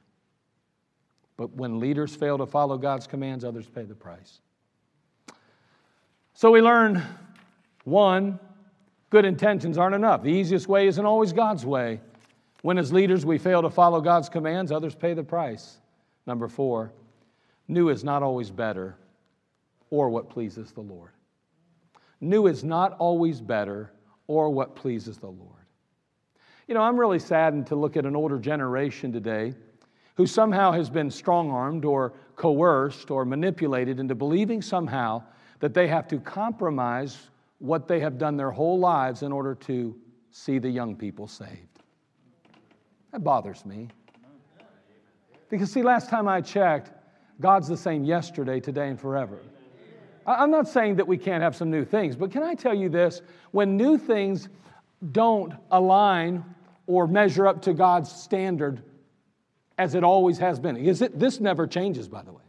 [1.38, 4.42] But when leaders fail to follow God's commands, others pay the price.
[6.34, 7.02] So we learn
[7.86, 8.42] one,
[9.10, 10.22] good intentions aren't enough.
[10.22, 12.02] The easiest way isn't always God's way.
[12.62, 15.78] When, as leaders, we fail to follow God's commands, others pay the price.
[16.28, 16.92] Number four,
[17.70, 18.98] new is not always better
[19.90, 21.12] or what pleases the Lord.
[22.20, 23.94] New is not always better
[24.30, 25.66] or what pleases the Lord.
[26.68, 29.56] You know, I'm really saddened to look at an older generation today
[30.16, 35.24] who somehow has been strong armed or coerced or manipulated into believing somehow
[35.62, 37.18] that they have to compromise
[37.58, 39.96] what they have done their whole lives in order to
[40.30, 41.82] see the young people saved.
[43.12, 43.88] That bothers me.
[45.50, 46.92] Because, see, last time I checked,
[47.42, 49.40] God's the same yesterday, today, and forever.
[50.38, 52.90] I'm not saying that we can't have some new things, but can I tell you
[52.90, 53.22] this?
[53.52, 54.50] When new things
[55.12, 56.44] don't align
[56.88, 58.84] or measure up to God's standard
[59.78, 60.76] as it always has been.
[60.76, 62.42] Is it, this never changes, by the way.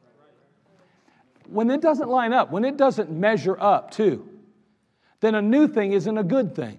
[1.46, 4.28] When it doesn't line up, when it doesn't measure up to,
[5.20, 6.78] then a new thing isn't a good thing.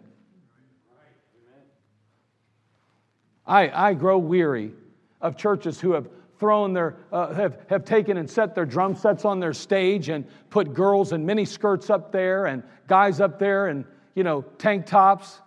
[3.45, 4.73] I, I grow weary
[5.19, 6.07] of churches who have
[6.41, 10.25] thrown their, uh, have, have taken and set their drum sets on their stage and
[10.49, 14.85] put girls in mini skirts up there and guys up there and, you know, tank
[14.85, 15.39] tops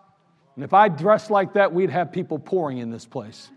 [0.54, 3.50] and if I dressed like that, we'd have people pouring in this place.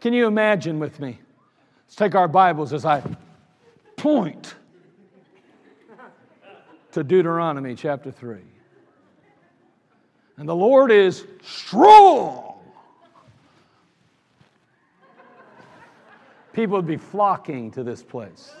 [0.00, 1.20] Can you imagine with me?
[1.86, 3.02] Let's take our Bibles as I
[3.96, 4.56] point
[6.90, 8.40] to Deuteronomy chapter 3.
[10.42, 12.58] And the Lord is strong.
[16.52, 18.52] People would be flocking to this place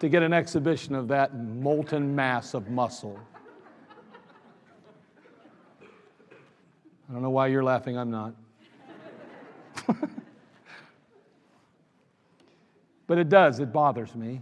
[0.00, 3.16] to get an exhibition of that molten mass of muscle.
[5.80, 8.34] I don't know why you're laughing, I'm not.
[13.06, 14.40] but it does, it bothers me.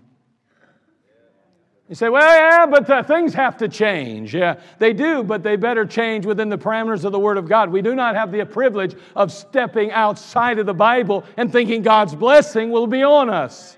[1.91, 4.33] You say, well, yeah, but the things have to change.
[4.33, 7.69] Yeah, they do, but they better change within the parameters of the Word of God.
[7.69, 12.15] We do not have the privilege of stepping outside of the Bible and thinking God's
[12.15, 13.77] blessing will be on us.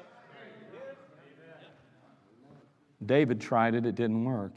[3.06, 4.52] David tried it, it didn't work.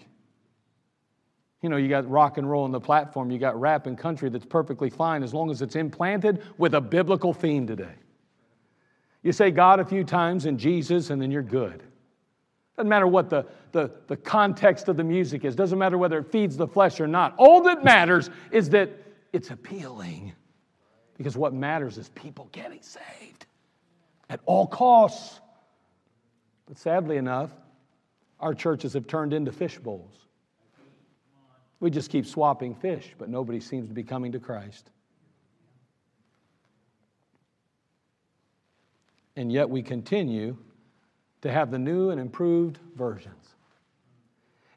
[1.61, 4.27] You know, you got rock and roll on the platform, you got rap and country
[4.27, 7.95] that's perfectly fine as long as it's implanted with a biblical theme today.
[9.23, 11.83] You say God a few times and Jesus, and then you're good.
[12.77, 16.31] Doesn't matter what the, the, the context of the music is, doesn't matter whether it
[16.31, 17.33] feeds the flesh or not.
[17.37, 18.89] All that matters is that
[19.31, 20.33] it's appealing.
[21.17, 23.45] Because what matters is people getting saved
[24.29, 25.39] at all costs.
[26.67, 27.51] But sadly enough,
[28.39, 30.13] our churches have turned into fish bowls.
[31.79, 34.91] We just keep swapping fish, but nobody seems to be coming to Christ.
[39.37, 40.57] And yet we continue
[41.45, 43.55] to have the new and improved versions.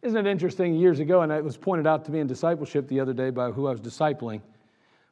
[0.03, 0.75] Isn't it interesting?
[0.75, 3.51] Years ago, and it was pointed out to me in discipleship the other day by
[3.51, 4.43] who I was discipling,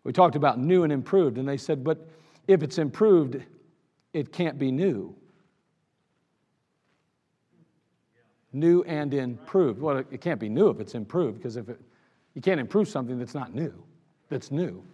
[0.04, 2.10] we talked about new and improved, and they said, but
[2.46, 3.42] if it's improved,
[4.12, 5.16] it can't be new.
[8.52, 9.80] New and improved.
[9.80, 11.80] Well, it can't be new if it's improved, because if it,
[12.34, 13.72] you can't improve something that's not new,
[14.28, 14.84] that's new.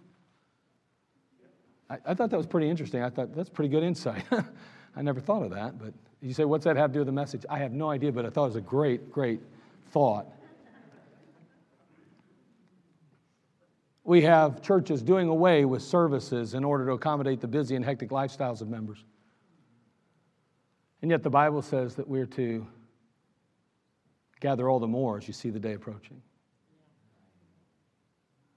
[1.89, 3.03] I, I thought that was pretty interesting.
[3.03, 4.23] I thought that's pretty good insight.
[4.95, 5.93] I never thought of that, but
[6.23, 7.45] you say, what's that have to do with the message?
[7.49, 9.41] I have no idea, but I thought it was a great, great
[9.91, 10.25] thought.
[14.05, 18.09] We have churches doing away with services in order to accommodate the busy and hectic
[18.09, 19.03] lifestyles of members.
[21.01, 22.65] And yet the Bible says that we're to
[24.39, 26.21] gather all the more as you see the day approaching.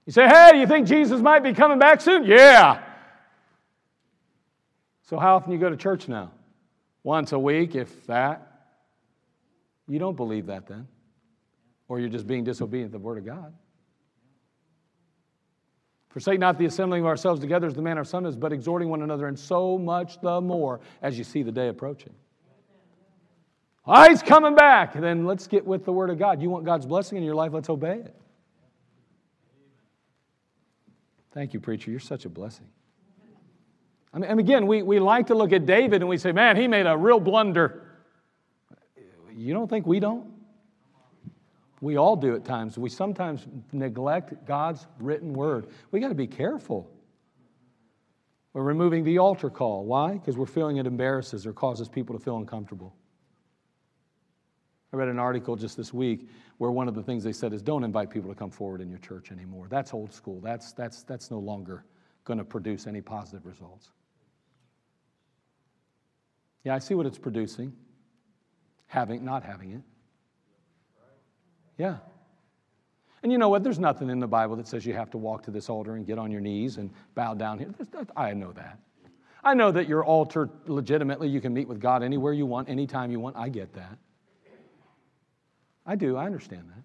[0.05, 2.23] You say, hey, you think Jesus might be coming back soon?
[2.23, 2.81] Yeah.
[5.03, 6.31] So, how often you go to church now?
[7.03, 8.43] Once a week, if that.
[9.87, 10.87] You don't believe that then.
[11.87, 13.53] Or you're just being disobedient to the Word of God.
[16.09, 18.89] Forsake not the assembling of ourselves together as the manner of some is, but exhorting
[18.89, 22.13] one another, and so much the more as you see the day approaching.
[23.85, 24.93] Oh, he's coming back.
[24.93, 26.41] Then let's get with the Word of God.
[26.41, 28.15] You want God's blessing in your life, let's obey it.
[31.33, 31.91] Thank you, preacher.
[31.91, 32.67] You're such a blessing.
[34.17, 36.57] I mean, and again, we, we like to look at David and we say, man,
[36.57, 37.83] he made a real blunder.
[39.31, 40.25] You don't think we don't?
[41.81, 42.79] We all do at times.
[42.79, 45.67] We sometimes neglect God's written word.
[45.91, 46.89] We got to be careful.
[48.53, 49.85] We're removing the altar call.
[49.85, 50.13] Why?
[50.13, 52.95] Because we're feeling it embarrasses or causes people to feel uncomfortable.
[54.91, 57.61] I read an article just this week where one of the things they said is
[57.61, 59.67] don't invite people to come forward in your church anymore.
[59.69, 60.41] That's old school.
[60.41, 61.85] That's, that's, that's no longer
[62.23, 63.91] going to produce any positive results.
[66.67, 67.71] Yeah, I see what it's producing,
[68.87, 69.81] having, not having it.
[71.77, 71.99] Yeah.
[73.23, 73.63] And you know what?
[73.63, 76.05] There's nothing in the Bible that says you have to walk to this altar and
[76.05, 77.73] get on your knees and bow down here.
[78.17, 78.79] I know that.
[79.45, 83.11] I know that your altar, legitimately, you can meet with God anywhere you want, anytime
[83.11, 83.37] you want.
[83.37, 83.97] I get that.
[85.85, 86.17] I do.
[86.17, 86.83] I understand that.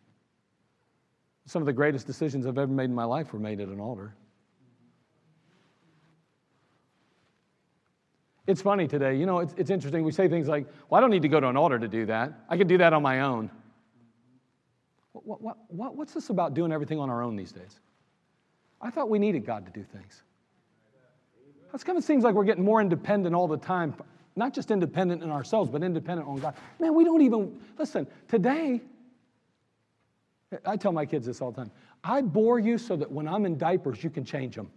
[1.47, 3.80] Some of the greatest decisions I've ever made in my life were made at an
[3.80, 4.14] altar.
[8.47, 9.16] It's funny today.
[9.16, 10.03] You know, it's, it's interesting.
[10.03, 12.07] We say things like, well, I don't need to go to an altar to do
[12.07, 12.32] that.
[12.49, 13.51] I can do that on my own.
[15.12, 17.78] What, what, what, what's this about doing everything on our own these days?
[18.80, 20.22] I thought we needed God to do things.
[21.70, 23.95] That's kind of seems like we're getting more independent all the time.
[24.34, 26.55] Not just independent in ourselves, but independent on God.
[26.80, 28.80] Man, we don't even, listen, today,
[30.66, 31.70] I tell my kids this all the time
[32.05, 34.70] I bore you so that when I'm in diapers, you can change them.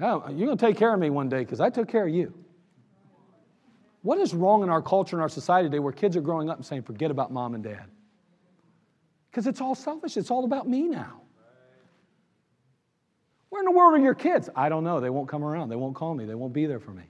[0.00, 2.14] Oh, you're going to take care of me one day because I took care of
[2.14, 2.32] you.
[4.02, 6.56] What is wrong in our culture and our society today where kids are growing up
[6.56, 7.84] and saying, forget about mom and dad?
[9.30, 10.16] Because it's all selfish.
[10.16, 11.20] It's all about me now.
[13.50, 14.48] Where in the world are your kids?
[14.56, 15.00] I don't know.
[15.00, 15.68] They won't come around.
[15.68, 16.24] They won't call me.
[16.24, 17.02] They won't be there for me.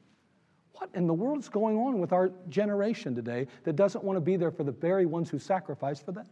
[0.73, 4.21] What in the world is going on with our generation today that doesn't want to
[4.21, 6.27] be there for the very ones who sacrificed for them?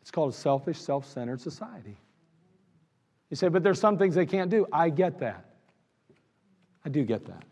[0.00, 1.98] It's called a selfish, self centered society.
[3.30, 4.66] You say, but there's some things they can't do.
[4.72, 5.44] I get that.
[6.84, 7.44] I do get that.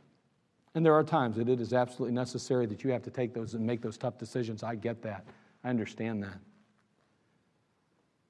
[0.74, 3.54] And there are times that it is absolutely necessary that you have to take those
[3.54, 4.62] and make those tough decisions.
[4.62, 5.24] I get that.
[5.64, 6.38] I understand that.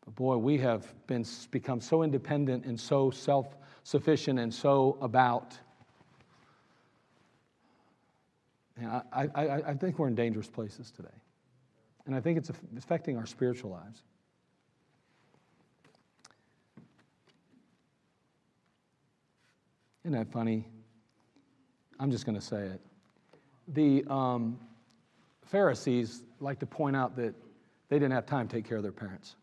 [0.05, 5.57] But boy, we have been, become so independent and so self sufficient and so about.
[8.77, 11.09] And I, I, I think we're in dangerous places today.
[12.07, 14.03] And I think it's affecting our spiritual lives.
[20.07, 20.65] Isn't that funny?
[21.99, 22.81] I'm just going to say it.
[23.67, 24.57] The um,
[25.47, 27.35] Pharisees like to point out that
[27.89, 29.35] they didn't have time to take care of their parents.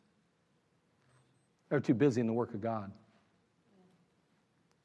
[1.68, 2.94] They're too busy in the work of God.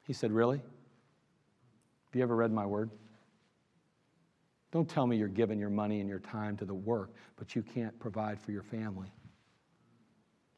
[0.03, 0.57] He said, Really?
[0.57, 2.89] Have you ever read my word?
[4.73, 7.61] Don't tell me you're giving your money and your time to the work, but you
[7.61, 9.13] can't provide for your family.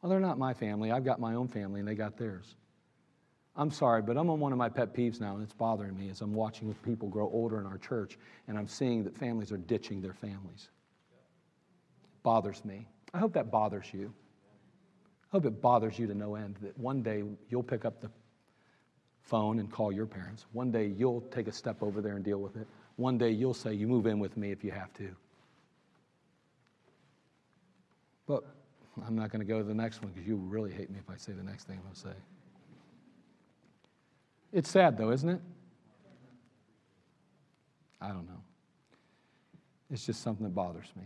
[0.01, 0.91] Well, they're not my family.
[0.91, 2.55] I've got my own family, and they got theirs.
[3.55, 6.09] I'm sorry, but I'm on one of my pet peeves now, and it's bothering me
[6.09, 9.51] as I'm watching with people grow older in our church, and I'm seeing that families
[9.51, 10.69] are ditching their families.
[12.03, 12.87] It bothers me.
[13.13, 14.13] I hope that bothers you.
[15.31, 18.09] I hope it bothers you to no end that one day you'll pick up the
[19.21, 20.45] phone and call your parents.
[20.53, 22.67] One day you'll take a step over there and deal with it.
[22.95, 25.09] One day you'll say, You move in with me if you have to.
[28.27, 28.43] But
[29.05, 31.09] I'm not going to go to the next one because you really hate me if
[31.09, 32.40] I say the next thing I'm going to say.
[34.51, 35.41] It's sad, though, isn't it?
[38.01, 38.41] I don't know.
[39.91, 41.03] It's just something that bothers me.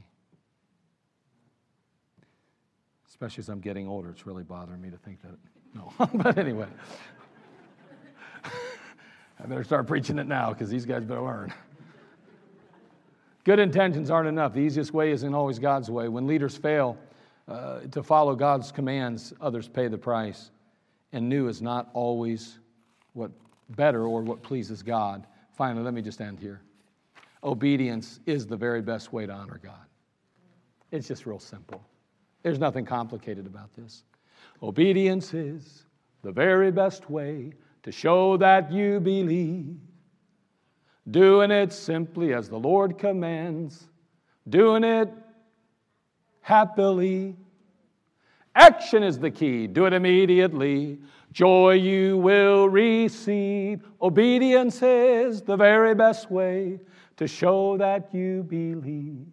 [3.08, 5.38] Especially as I'm getting older, it's really bothering me to think that.
[5.74, 5.94] No.
[6.24, 6.68] but anyway,
[8.44, 11.54] I better start preaching it now because these guys better learn.
[13.44, 14.54] Good intentions aren't enough.
[14.54, 16.08] The easiest way isn't always God's way.
[16.08, 16.98] When leaders fail
[17.48, 20.50] uh, to follow God's commands, others pay the price.
[21.12, 22.58] And new is not always
[23.16, 23.32] what
[23.70, 25.26] better or what pleases God.
[25.54, 26.62] Finally, let me just end here.
[27.44, 29.86] Obedience is the very best way to honor God.
[30.92, 31.84] It's just real simple.
[32.44, 34.04] There's nothing complicated about this.
[34.62, 35.86] Obedience is
[36.22, 37.54] the very best way
[37.84, 39.78] to show that you believe.
[41.10, 43.88] Doing it simply as the Lord commands,
[44.50, 45.12] doing it
[46.42, 47.36] happily.
[48.56, 49.68] Action is the key.
[49.68, 50.98] Do it immediately.
[51.34, 53.84] Joy you will receive.
[54.02, 56.80] Obedience is the very best way
[57.18, 59.26] to show that you believe.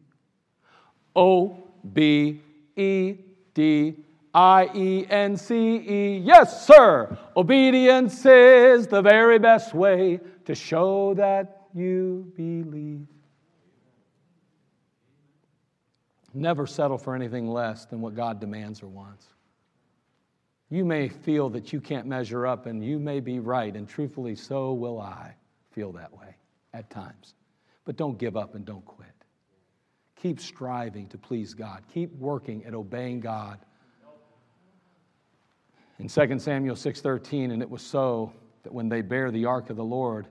[1.14, 1.62] O
[1.92, 2.40] B
[2.74, 3.14] E
[3.54, 3.94] D
[4.34, 6.18] I E N C E.
[6.18, 7.16] Yes, sir.
[7.36, 13.06] Obedience is the very best way to show that you believe.
[16.34, 19.26] Never settle for anything less than what God demands or wants.
[20.70, 24.34] You may feel that you can't measure up, and you may be right, and truthfully,
[24.34, 25.34] so will I
[25.70, 26.34] feel that way
[26.72, 27.34] at times.
[27.84, 29.08] But don't give up and don't quit.
[30.16, 33.58] Keep striving to please God, keep working at obeying God.
[35.98, 39.76] In 2 Samuel 6:13, and it was so that when they bare the ark of
[39.76, 40.26] the Lord,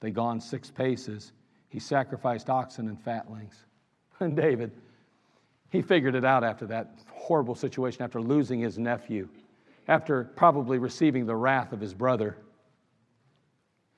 [0.00, 1.32] they gone six paces.
[1.68, 3.64] He sacrificed oxen and fatlings.
[4.20, 4.72] And David,
[5.70, 9.28] he figured it out after that horrible situation, after losing his nephew
[9.88, 12.36] after probably receiving the wrath of his brother.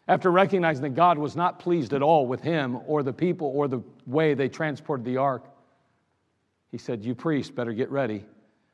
[0.06, 3.68] After recognizing that God was not pleased at all with him or the people or
[3.68, 5.44] the way they transported the ark,
[6.70, 8.24] he said, You priests better get ready.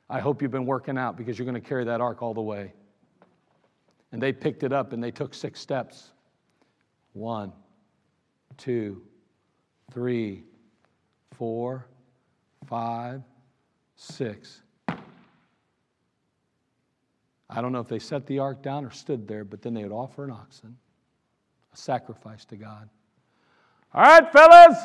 [0.09, 2.42] I hope you've been working out because you're going to carry that ark all the
[2.42, 2.72] way.
[4.12, 6.11] And they picked it up and they took six steps
[7.14, 7.53] one,
[8.57, 9.03] two,
[9.92, 10.45] three,
[11.32, 11.86] four,
[12.67, 13.23] five,
[13.97, 14.61] six.
[17.49, 19.83] I don't know if they set the ark down or stood there, but then they
[19.83, 20.77] would offer an oxen,
[21.73, 22.89] a sacrifice to God.
[23.93, 24.79] All right, fellas,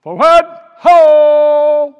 [0.00, 0.76] for what?
[0.78, 1.96] Ho!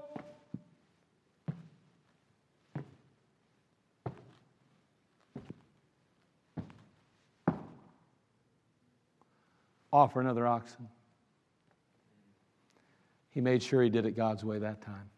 [9.92, 10.88] Offer another oxen.
[13.30, 15.08] He made sure he did it God's way that time.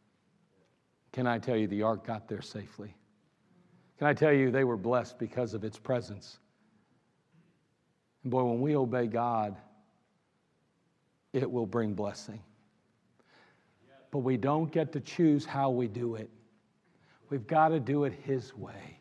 [1.12, 2.94] Can I tell you, the ark got there safely?
[3.98, 6.38] Can I tell you, they were blessed because of its presence.
[8.22, 9.56] And boy, when we obey God,
[11.32, 12.40] it will bring blessing.
[14.10, 16.30] But we don't get to choose how we do it.
[17.30, 19.00] We've got to do it His way.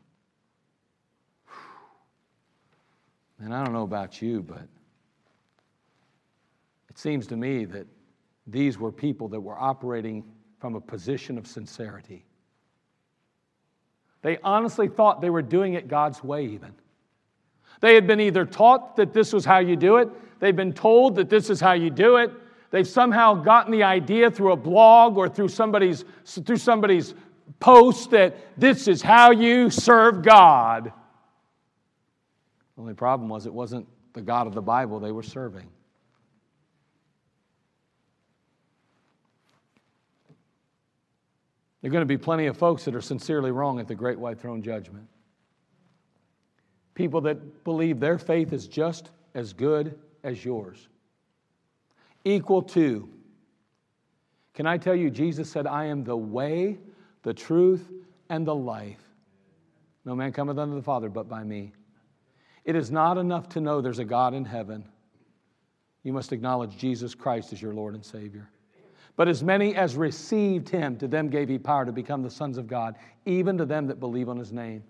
[3.43, 4.67] And I don't know about you, but
[6.89, 7.87] it seems to me that
[8.45, 10.23] these were people that were operating
[10.59, 12.23] from a position of sincerity.
[14.21, 16.73] They honestly thought they were doing it God's way, even.
[17.79, 21.15] They had been either taught that this was how you do it, they've been told
[21.15, 22.31] that this is how you do it,
[22.69, 27.15] they've somehow gotten the idea through a blog or through somebody's, through somebody's
[27.59, 30.93] post that this is how you serve God.
[32.81, 35.67] The only problem was it wasn't the God of the Bible they were serving.
[41.79, 44.17] There are going to be plenty of folks that are sincerely wrong at the great
[44.17, 45.07] white throne judgment.
[46.95, 50.87] People that believe their faith is just as good as yours.
[52.25, 53.07] Equal to.
[54.55, 56.79] Can I tell you, Jesus said, I am the way,
[57.21, 57.91] the truth,
[58.29, 59.03] and the life.
[60.03, 61.73] No man cometh unto the Father but by me.
[62.63, 64.85] It is not enough to know there's a God in heaven.
[66.03, 68.49] You must acknowledge Jesus Christ as your Lord and Savior.
[69.15, 72.57] But as many as received him, to them gave he power to become the sons
[72.57, 72.95] of God,
[73.25, 74.83] even to them that believe on his name.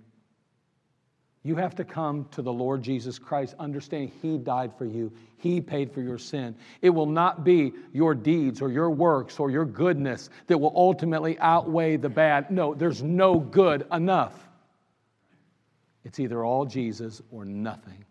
[1.44, 5.12] You have to come to the Lord Jesus Christ, understanding He died for you.
[5.38, 6.56] He paid for your sin.
[6.84, 11.40] It will not be your deeds or your works or your goodness that will ultimately
[11.40, 12.52] outweigh the bad.
[12.52, 14.51] No, there's no good enough.
[16.04, 18.06] It's either all Jesus or nothing.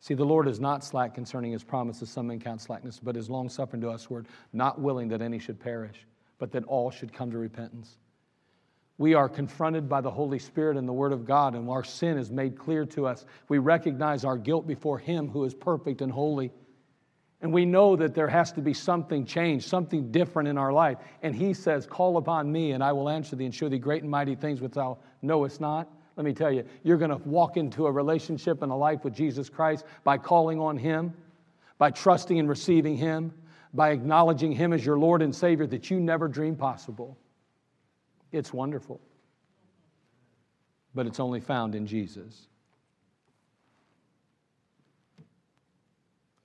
[0.00, 3.30] See, the Lord is not slack concerning his promises, some men count slackness, but is
[3.30, 6.06] long suffering to us, word, not willing that any should perish,
[6.36, 7.96] but that all should come to repentance.
[8.98, 12.18] We are confronted by the Holy Spirit and the Word of God, and our sin
[12.18, 13.24] is made clear to us.
[13.48, 16.52] We recognize our guilt before Him who is perfect and holy.
[17.44, 20.96] And we know that there has to be something changed, something different in our life.
[21.22, 24.00] And He says, Call upon me, and I will answer thee and show thee great
[24.00, 25.92] and mighty things which thou knowest not.
[26.16, 29.12] Let me tell you, you're going to walk into a relationship and a life with
[29.12, 31.12] Jesus Christ by calling on Him,
[31.76, 33.30] by trusting and receiving Him,
[33.74, 37.18] by acknowledging Him as your Lord and Savior that you never dreamed possible.
[38.32, 39.02] It's wonderful.
[40.94, 42.48] But it's only found in Jesus.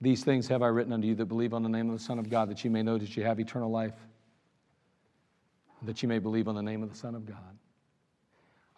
[0.00, 2.18] These things have I written unto you that believe on the name of the Son
[2.18, 3.92] of God, that you may know that you have eternal life,
[5.82, 7.58] that you may believe on the name of the Son of God.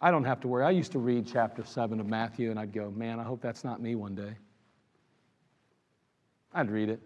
[0.01, 0.65] I don't have to worry.
[0.65, 3.63] I used to read chapter 7 of Matthew and I'd go, man, I hope that's
[3.63, 4.35] not me one day.
[6.53, 6.99] I'd read it.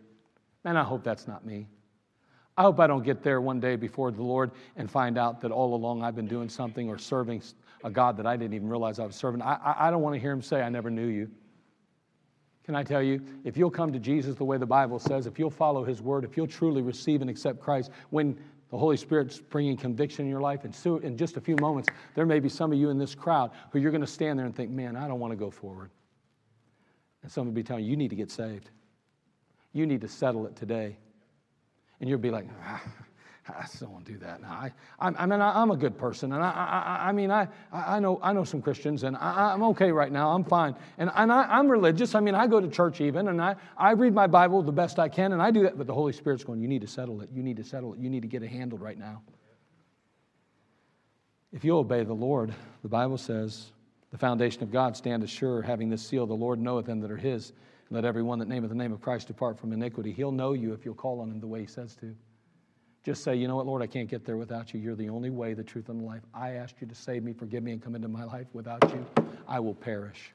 [0.63, 1.67] Man, I hope that's not me.
[2.57, 5.51] I hope I don't get there one day before the Lord and find out that
[5.51, 7.43] all along I've been doing something or serving
[7.83, 9.43] a God that I didn't even realize I was serving.
[9.43, 11.29] I, I, I don't want to hear him say, I never knew you.
[12.67, 15.39] Can I tell you, if you'll come to Jesus the way the Bible says, if
[15.39, 18.37] you'll follow his word, if you'll truly receive and accept Christ, when
[18.69, 20.65] the Holy Spirit's bringing conviction in your life.
[20.65, 23.15] And so in just a few moments, there may be some of you in this
[23.15, 25.49] crowd who you're going to stand there and think, man, I don't want to go
[25.49, 25.91] forward.
[27.23, 28.69] And some will be telling you, you need to get saved.
[29.71, 30.97] You need to settle it today.
[32.01, 32.83] And you'll be like, ah,
[33.49, 34.41] I still don't do that.
[34.45, 37.47] I, I, I mean, I, am a good person, and I, I, I mean, I,
[37.71, 40.31] I know, I know some Christians, and I, am okay right now.
[40.31, 42.15] I'm fine, and, and I, am religious.
[42.15, 44.99] I mean, I go to church even, and I, I read my Bible the best
[44.99, 45.77] I can, and I do that.
[45.77, 47.29] But the Holy Spirit's going, you need to settle it.
[47.33, 47.99] You need to settle it.
[47.99, 49.21] You need to get it handled right now.
[51.53, 53.67] If you obey the Lord, the Bible says,
[54.11, 57.17] the foundation of God stand assured, having this seal, the Lord knoweth them that are
[57.17, 57.53] His.
[57.89, 60.11] Let every one that nameth the name of Christ depart from iniquity.
[60.11, 62.15] He'll know you if you'll call on Him the way He says to.
[63.07, 64.81] Just say, you know what, Lord, I can't get there without you.
[64.81, 66.23] You're the only way, the truth, and the life.
[66.33, 68.47] I asked you to save me, forgive me, and come into my life.
[68.51, 69.05] Without you,
[69.47, 70.33] I will perish.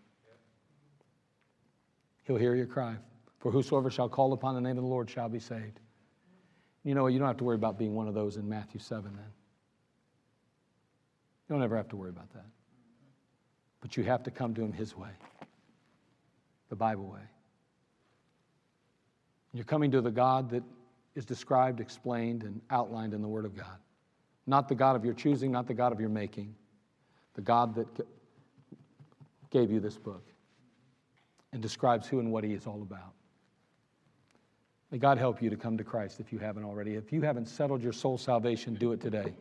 [2.24, 2.96] He'll hear your cry.
[3.40, 5.80] For whosoever shall call upon the name of the Lord shall be saved.
[6.82, 9.04] You know, you don't have to worry about being one of those in Matthew 7
[9.04, 9.32] then.
[11.46, 12.46] You don't ever have to worry about that.
[13.82, 15.10] But you have to come to him his way,
[16.70, 17.20] the Bible way.
[19.52, 20.62] You're coming to the God that
[21.14, 23.78] is described, explained, and outlined in the Word of God.
[24.46, 26.54] Not the God of your choosing, not the God of your making,
[27.34, 28.06] the God that
[29.50, 30.24] gave you this book
[31.52, 33.12] and describes who and what He is all about.
[34.90, 36.96] May God help you to come to Christ if you haven't already.
[36.96, 39.34] If you haven't settled your soul salvation, do it today.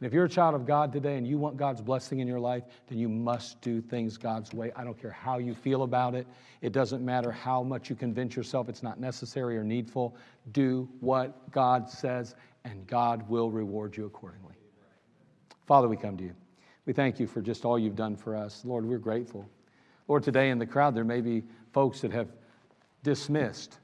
[0.00, 2.38] And if you're a child of God today and you want God's blessing in your
[2.38, 4.70] life, then you must do things God's way.
[4.76, 6.26] I don't care how you feel about it.
[6.62, 10.14] It doesn't matter how much you convince yourself it's not necessary or needful.
[10.52, 14.54] Do what God says, and God will reward you accordingly.
[15.66, 16.34] Father, we come to you.
[16.86, 18.64] We thank you for just all you've done for us.
[18.64, 19.48] Lord, we're grateful.
[20.06, 21.42] Lord, today in the crowd, there may be
[21.72, 22.28] folks that have
[23.02, 23.78] dismissed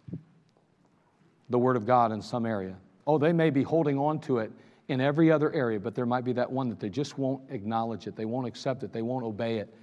[1.51, 2.77] the Word of God in some area.
[3.07, 4.53] Oh, they may be holding on to it
[4.89, 8.07] in every other area, but there might be that one that they just won't acknowledge
[8.07, 9.75] it, they won't accept it, they won't obey it.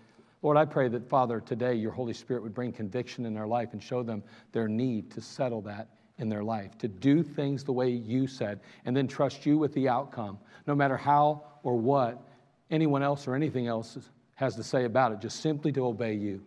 [0.43, 3.69] Lord, I pray that, Father, today your Holy Spirit would bring conviction in their life
[3.73, 5.87] and show them their need to settle that
[6.17, 9.73] in their life, to do things the way you said, and then trust you with
[9.73, 10.37] the outcome,
[10.67, 12.21] no matter how or what
[12.69, 13.97] anyone else or anything else
[14.35, 16.43] has to say about it, just simply to obey you.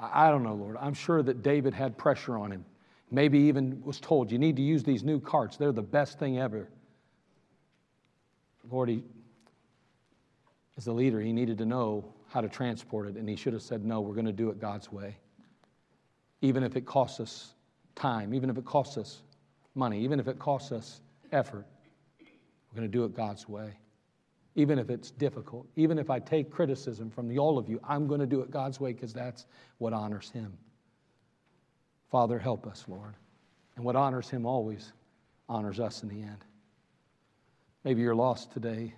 [0.00, 0.76] I don't know, Lord.
[0.80, 2.64] I'm sure that David had pressure on him.
[3.10, 5.56] Maybe even was told, you need to use these new carts.
[5.56, 6.68] They're the best thing ever.
[8.68, 9.02] Lord, he,
[10.76, 13.62] as a leader, he needed to know how to transport it, and he should have
[13.62, 15.16] said, No, we're going to do it God's way.
[16.42, 17.54] Even if it costs us
[17.94, 19.22] time, even if it costs us
[19.74, 21.00] money, even if it costs us
[21.32, 21.66] effort,
[22.20, 23.72] we're going to do it God's way.
[24.56, 28.06] Even if it's difficult, even if I take criticism from the, all of you, I'm
[28.06, 29.46] going to do it God's way because that's
[29.78, 30.52] what honors Him.
[32.10, 33.14] Father, help us, Lord.
[33.76, 34.92] And what honors Him always
[35.48, 36.44] honors us in the end.
[37.84, 38.94] Maybe you're lost today.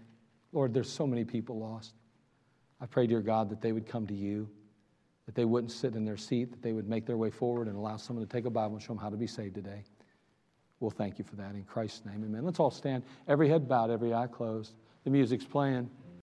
[0.53, 1.95] Lord, there's so many people lost.
[2.81, 4.49] I pray, dear God, that they would come to you,
[5.27, 7.77] that they wouldn't sit in their seat, that they would make their way forward and
[7.77, 9.85] allow someone to take a Bible and show them how to be saved today.
[10.81, 12.25] We'll thank you for that in Christ's name.
[12.25, 12.45] Amen.
[12.45, 13.05] Let's all stand.
[13.29, 14.75] Every head bowed, every eye closed.
[15.05, 15.89] The music's playing.